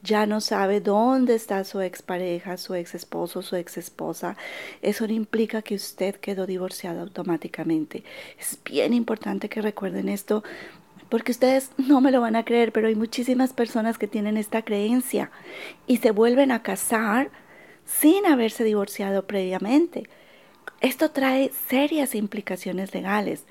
ya 0.04 0.26
no 0.26 0.42
sabe 0.42 0.80
dónde 0.80 1.36
está 1.36 1.64
su 1.64 1.82
expareja, 1.82 2.58
su 2.58 2.76
ex 2.76 2.96
esposo, 2.96 3.42
su 3.42 3.56
ex 3.56 3.78
esposa. 3.78 4.38
Eso 4.82 5.08
no 5.08 5.14
implica 5.14 5.62
que 5.62 5.76
usted 5.76 6.16
quedó 6.16 6.46
divorciado 6.46 7.02
automáticamente. 7.02 8.04
Es 8.40 8.60
bien 8.64 8.94
importante 8.94 9.50
que 9.50 9.62
recuerden 9.62 10.08
esto 10.08 10.44
porque 11.10 11.32
ustedes 11.32 11.72
no 11.78 12.02
me 12.02 12.12
lo 12.12 12.22
van 12.22 12.36
a 12.36 12.46
creer, 12.46 12.72
pero 12.72 12.88
hay 12.88 12.96
muchísimas 12.96 13.54
personas 13.54 13.98
que 13.98 14.08
tienen 14.08 14.38
esta 14.38 14.62
creencia 14.62 15.32
y 15.88 15.98
se 15.98 16.12
vuelven 16.12 16.52
a 16.52 16.64
casar 16.64 17.32
sin 17.86 18.26
haberse 18.26 18.64
divorciado 18.64 19.26
previamente. 19.26 20.10
Esto 20.82 21.12
trae 21.12 21.52
serias 21.70 22.14
implicaciones 22.14 22.94
legales 22.94 23.46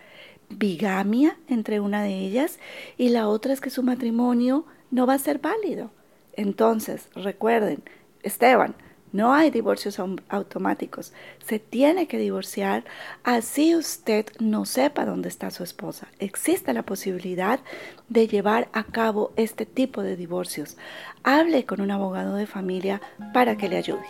bigamia 0.51 1.37
entre 1.49 1.81
una 1.81 2.03
de 2.03 2.19
ellas 2.19 2.59
y 2.97 3.11
la 3.11 3.29
otra 3.29 3.53
es 3.53 3.61
que 3.61 3.71
su 3.71 3.83
matrimonio 3.83 4.65
no 4.91 5.07
va 5.07 5.15
a 5.15 5.19
ser 5.19 5.39
válido. 5.39 5.91
Entonces, 6.35 7.09
recuerden, 7.15 7.83
Esteban, 8.23 8.75
no 9.13 9.33
hay 9.33 9.51
divorcios 9.51 9.99
automáticos. 10.29 11.13
Se 11.47 11.59
tiene 11.59 12.07
que 12.07 12.19
divorciar 12.19 12.85
así 13.25 13.75
usted 13.75 14.27
no 14.41 14.67
sepa 14.67 15.07
dónde 15.07 15.29
está 15.29 15.51
su 15.51 15.63
esposa. 15.63 16.09
Existe 16.19 16.75
la 16.75 16.83
posibilidad 16.83 17.61
de 18.09 18.29
llevar 18.29 18.69
a 18.73 18.85
cabo 18.85 19.33
este 19.37 19.65
tipo 19.65 20.03
de 20.03 20.17
divorcios. 20.17 20.77
Hable 21.23 21.65
con 21.65 21.81
un 21.81 21.91
abogado 21.91 22.37
de 22.37 22.47
familia 22.47 23.01
para 23.33 23.57
que 23.57 23.69
le 23.69 23.79
ayude. 23.79 24.07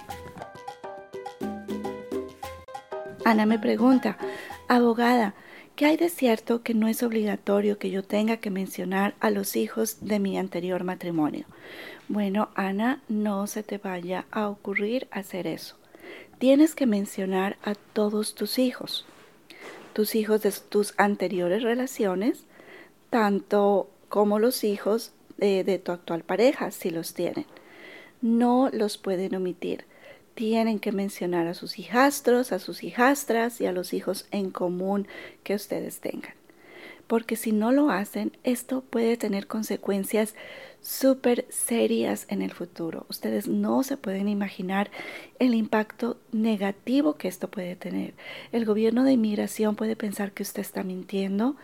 Ana 3.25 3.46
me 3.46 3.59
pregunta, 3.59 4.18
abogada, 4.68 5.35
¿Qué 5.76 5.84
hay 5.84 5.98
de 5.98 6.08
cierto 6.08 6.62
que 6.62 6.72
no 6.72 6.88
es 6.88 7.02
obligatorio 7.02 7.78
que 7.78 7.90
yo 7.90 8.02
tenga 8.02 8.38
que 8.38 8.48
mencionar 8.48 9.14
a 9.20 9.28
los 9.28 9.56
hijos 9.56 9.98
de 10.00 10.18
mi 10.18 10.38
anterior 10.38 10.84
matrimonio? 10.84 11.44
Bueno, 12.08 12.48
Ana, 12.54 13.02
no 13.10 13.46
se 13.46 13.62
te 13.62 13.76
vaya 13.76 14.24
a 14.30 14.48
ocurrir 14.48 15.06
hacer 15.10 15.46
eso. 15.46 15.76
Tienes 16.38 16.74
que 16.74 16.86
mencionar 16.86 17.58
a 17.62 17.74
todos 17.74 18.34
tus 18.34 18.58
hijos, 18.58 19.04
tus 19.92 20.14
hijos 20.14 20.40
de 20.40 20.50
tus 20.50 20.94
anteriores 20.96 21.62
relaciones, 21.62 22.46
tanto 23.10 23.90
como 24.08 24.38
los 24.38 24.64
hijos 24.64 25.12
de, 25.36 25.62
de 25.62 25.78
tu 25.78 25.92
actual 25.92 26.22
pareja, 26.22 26.70
si 26.70 26.88
los 26.88 27.12
tienen. 27.12 27.44
No 28.22 28.70
los 28.72 28.96
pueden 28.96 29.34
omitir 29.34 29.84
tienen 30.37 30.79
que 30.79 30.92
mencionar 30.92 31.46
a 31.46 31.55
sus 31.55 31.79
hijastros, 31.79 32.53
a 32.53 32.59
sus 32.59 32.85
hijastras 32.85 33.61
y 33.61 33.66
a 33.66 33.72
los 33.72 33.94
hijos 33.94 34.29
en 34.31 34.51
común 34.51 35.09
que 35.42 35.55
ustedes 35.55 35.99
tengan. 36.01 36.35
Porque 37.07 37.37
si 37.37 37.53
no 37.53 37.72
lo 37.72 37.90
hacen, 37.90 38.37
esto 38.44 38.83
puede 38.83 39.16
tener 39.16 39.46
consecuencias 39.46 40.35
súper 40.83 41.46
serias 41.49 42.27
en 42.29 42.42
el 42.42 42.53
futuro. 42.53 43.07
Ustedes 43.09 43.49
no 43.49 43.83
se 43.83 43.96
pueden 43.96 44.29
imaginar 44.29 44.90
el 45.38 45.55
impacto 45.55 46.18
negativo 46.33 47.14
que 47.14 47.29
esto 47.29 47.49
puede 47.51 47.75
tener. 47.75 48.12
El 48.53 48.66
gobierno 48.66 49.05
de 49.05 49.12
inmigración 49.12 49.75
puede 49.75 49.96
pensar 49.96 50.33
que 50.33 50.42
usted 50.42 50.61
está 50.61 50.83
mintiendo, 50.83 51.57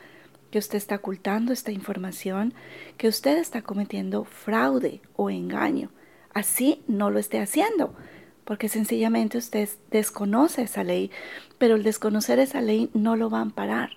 que 0.51 0.59
usted 0.59 0.79
está 0.79 0.97
ocultando 0.97 1.53
esta 1.53 1.73
información, 1.73 2.55
que 2.97 3.09
usted 3.09 3.37
está 3.37 3.61
cometiendo 3.61 4.25
fraude 4.25 5.03
o 5.15 5.29
engaño. 5.29 5.91
Así 6.33 6.83
no 6.87 7.11
lo 7.11 7.19
esté 7.19 7.39
haciendo 7.39 7.95
porque 8.45 8.69
sencillamente 8.69 9.39
usted 9.39 9.69
desconoce 9.91 10.63
esa 10.63 10.85
ley, 10.85 11.11
pero 11.59 11.77
el 11.77 11.83
desconocer 11.83 12.39
esa 12.39 12.61
ley 12.61 12.91
no 12.95 13.17
lo 13.17 13.31
va 13.31 13.39
a 13.39 13.43
amparar. 13.43 13.91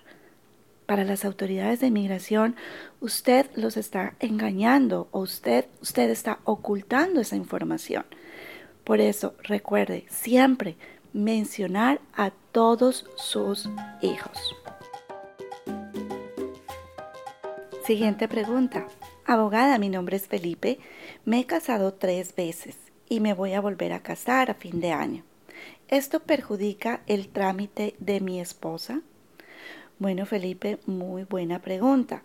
Para 0.86 1.02
las 1.02 1.24
autoridades 1.24 1.80
de 1.80 1.88
inmigración, 1.88 2.54
usted 3.00 3.46
los 3.56 3.76
está 3.76 4.14
engañando 4.20 5.08
o 5.10 5.20
usted, 5.20 5.66
usted 5.82 6.10
está 6.10 6.38
ocultando 6.44 7.20
esa 7.20 7.34
información. 7.34 8.04
Por 8.84 9.00
eso, 9.00 9.34
recuerde 9.42 10.06
siempre 10.08 10.76
mencionar 11.12 12.00
a 12.14 12.30
todos 12.52 13.04
sus 13.16 13.68
hijos. 14.00 14.54
Siguiente 17.84 18.28
pregunta. 18.28 18.86
Abogada, 19.24 19.78
mi 19.78 19.88
nombre 19.88 20.16
es 20.16 20.28
Felipe. 20.28 20.78
Me 21.24 21.40
he 21.40 21.46
casado 21.46 21.94
tres 21.94 22.34
veces 22.36 22.85
y 23.08 23.20
me 23.20 23.34
voy 23.34 23.52
a 23.52 23.60
volver 23.60 23.92
a 23.92 24.02
casar 24.02 24.50
a 24.50 24.54
fin 24.54 24.80
de 24.80 24.92
año. 24.92 25.24
¿Esto 25.88 26.20
perjudica 26.20 27.02
el 27.06 27.28
trámite 27.28 27.94
de 27.98 28.20
mi 28.20 28.40
esposa? 28.40 29.02
Bueno, 29.98 30.26
Felipe, 30.26 30.78
muy 30.86 31.24
buena 31.24 31.60
pregunta. 31.60 32.22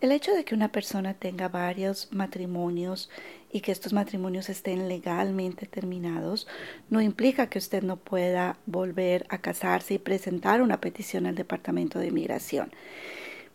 El 0.00 0.12
hecho 0.12 0.32
de 0.32 0.44
que 0.44 0.54
una 0.54 0.70
persona 0.70 1.14
tenga 1.14 1.48
varios 1.48 2.08
matrimonios 2.12 3.10
y 3.52 3.60
que 3.60 3.72
estos 3.72 3.92
matrimonios 3.92 4.48
estén 4.48 4.88
legalmente 4.88 5.66
terminados 5.66 6.46
no 6.90 7.00
implica 7.00 7.48
que 7.48 7.58
usted 7.58 7.82
no 7.82 7.96
pueda 7.96 8.56
volver 8.66 9.26
a 9.28 9.38
casarse 9.38 9.94
y 9.94 9.98
presentar 9.98 10.62
una 10.62 10.80
petición 10.80 11.26
al 11.26 11.34
Departamento 11.34 11.98
de 11.98 12.08
Inmigración. 12.08 12.72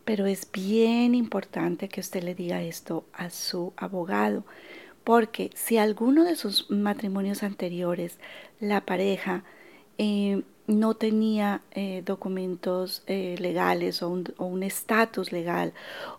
Pero 0.04 0.26
es 0.26 0.50
bien 0.50 1.14
importante 1.14 1.88
que 1.88 2.00
usted 2.00 2.22
le 2.22 2.34
diga 2.34 2.62
esto 2.62 3.04
a 3.12 3.30
su 3.30 3.72
abogado 3.76 4.44
porque 5.04 5.50
si 5.54 5.78
alguno 5.78 6.24
de 6.24 6.36
sus 6.36 6.70
matrimonios 6.70 7.42
anteriores, 7.42 8.18
la 8.60 8.82
pareja 8.82 9.44
eh, 9.98 10.42
no 10.66 10.94
tenía 10.94 11.62
eh, 11.72 12.02
documentos 12.04 13.02
eh, 13.06 13.36
legales 13.38 14.02
o 14.02 14.08
un 14.08 14.62
estatus 14.62 15.32
legal, 15.32 15.72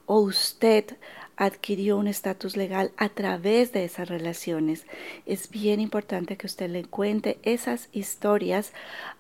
o 0.06 0.20
usted 0.20 0.98
adquirió 1.38 1.98
un 1.98 2.08
estatus 2.08 2.56
legal 2.56 2.92
a 2.98 3.10
través 3.10 3.72
de 3.72 3.84
esas 3.84 4.10
relaciones, 4.10 4.86
es 5.26 5.50
bien 5.50 5.80
importante 5.80 6.38
que 6.38 6.46
usted 6.46 6.70
le 6.70 6.84
cuente 6.84 7.40
esas 7.42 7.90
historias 7.94 8.74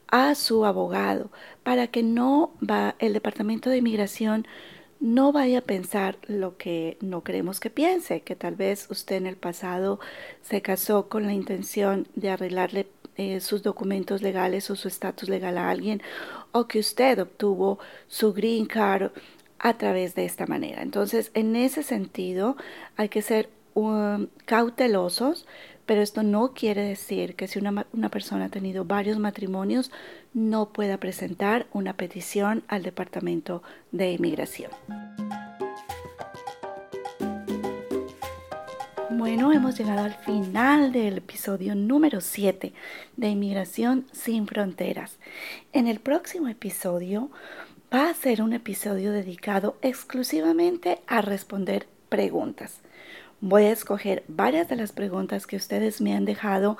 a 0.07 0.35
su 0.35 0.65
abogado 0.65 1.31
para 1.63 1.87
que 1.87 2.03
no 2.03 2.51
va 2.61 2.95
el 2.99 3.13
Departamento 3.13 3.69
de 3.69 3.77
Inmigración 3.77 4.45
no 5.01 5.31
vaya 5.31 5.59
a 5.59 5.61
pensar 5.61 6.17
lo 6.27 6.57
que 6.57 6.97
no 7.01 7.23
queremos 7.23 7.59
que 7.59 7.71
piense, 7.71 8.21
que 8.21 8.35
tal 8.35 8.55
vez 8.55 8.87
usted 8.89 9.15
en 9.15 9.25
el 9.25 9.35
pasado 9.35 9.99
se 10.43 10.61
casó 10.61 11.09
con 11.09 11.25
la 11.25 11.33
intención 11.33 12.07
de 12.15 12.29
arreglarle 12.29 12.87
eh, 13.17 13.41
sus 13.41 13.63
documentos 13.63 14.21
legales 14.21 14.69
o 14.69 14.75
su 14.75 14.87
estatus 14.87 15.27
legal 15.27 15.57
a 15.57 15.69
alguien, 15.69 16.01
o 16.51 16.67
que 16.67 16.79
usted 16.79 17.19
obtuvo 17.19 17.79
su 18.07 18.31
green 18.31 18.67
card 18.67 19.11
a 19.57 19.77
través 19.77 20.13
de 20.15 20.25
esta 20.25 20.45
manera. 20.45 20.83
Entonces, 20.83 21.31
en 21.33 21.55
ese 21.55 21.81
sentido, 21.83 22.55
hay 22.95 23.09
que 23.09 23.23
ser 23.23 23.49
um, 23.73 24.27
cautelosos, 24.45 25.47
pero 25.87 26.01
esto 26.01 26.21
no 26.23 26.53
quiere 26.53 26.83
decir 26.83 27.35
que 27.35 27.47
si 27.47 27.59
una, 27.59 27.85
una, 27.91 28.09
persona 28.09 28.45
ha 28.45 28.49
tenido 28.49 28.85
varios 28.85 29.17
matrimonios 29.17 29.91
no 30.33 30.69
pueda 30.69 30.97
presentar 30.97 31.67
una 31.73 31.93
petición 31.93 32.63
al 32.67 32.83
Departamento 32.83 33.63
de 33.91 34.11
Inmigración. 34.11 34.71
Bueno, 39.09 39.51
hemos 39.51 39.77
llegado 39.77 40.05
al 40.05 40.15
final 40.15 40.91
del 40.93 41.17
episodio 41.17 41.75
número 41.75 42.21
7 42.21 42.73
de 43.17 43.27
Inmigración 43.27 44.05
sin 44.13 44.47
Fronteras. 44.47 45.17
En 45.73 45.87
el 45.87 45.99
próximo 45.99 46.47
episodio 46.47 47.29
va 47.93 48.09
a 48.09 48.13
ser 48.13 48.41
un 48.41 48.53
episodio 48.53 49.11
dedicado 49.11 49.77
exclusivamente 49.81 51.01
a 51.07 51.21
responder 51.21 51.87
preguntas. 52.07 52.79
Voy 53.41 53.63
a 53.63 53.71
escoger 53.71 54.23
varias 54.27 54.69
de 54.69 54.75
las 54.75 54.91
preguntas 54.91 55.45
que 55.45 55.55
ustedes 55.55 55.99
me 55.99 56.13
han 56.13 56.25
dejado 56.25 56.77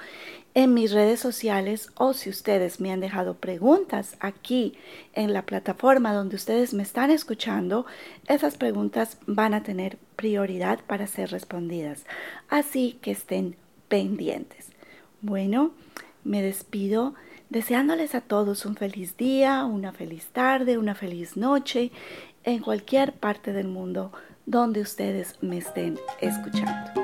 en 0.54 0.74
mis 0.74 0.92
redes 0.92 1.20
sociales 1.20 1.90
o 1.96 2.14
si 2.14 2.30
ustedes 2.30 2.80
me 2.80 2.92
han 2.92 3.00
dejado 3.00 3.36
preguntas 3.36 4.18
aquí 4.20 4.74
en 5.14 5.34
la 5.34 5.46
plataforma 5.46 6.14
donde 6.14 6.36
ustedes 6.36 6.74
me 6.74 6.84
están 6.84 7.10
escuchando, 7.10 7.86
esas 8.28 8.58
preguntas 8.58 9.18
van 9.28 9.54
a 9.54 9.64
tener 9.64 9.98
prioridad 10.16 10.80
para 10.86 11.08
ser 11.08 11.32
respondidas. 11.32 12.06
Así 12.50 13.00
que 13.02 13.12
estén 13.12 13.56
pendientes. 13.88 14.72
Bueno, 15.22 15.72
me 16.24 16.42
despido 16.42 17.16
deseándoles 17.50 18.16
a 18.16 18.22
todos 18.22 18.66
un 18.66 18.76
feliz 18.76 19.18
día, 19.18 19.66
una 19.66 19.92
feliz 19.92 20.28
tarde, 20.28 20.78
una 20.78 20.96
feliz 20.96 21.38
noche 21.38 21.92
en 22.44 22.60
cualquier 22.60 23.14
parte 23.14 23.54
del 23.54 23.68
mundo 23.68 24.12
donde 24.46 24.82
ustedes 24.82 25.36
me 25.42 25.58
estén 25.58 26.00
escuchando. 26.20 27.01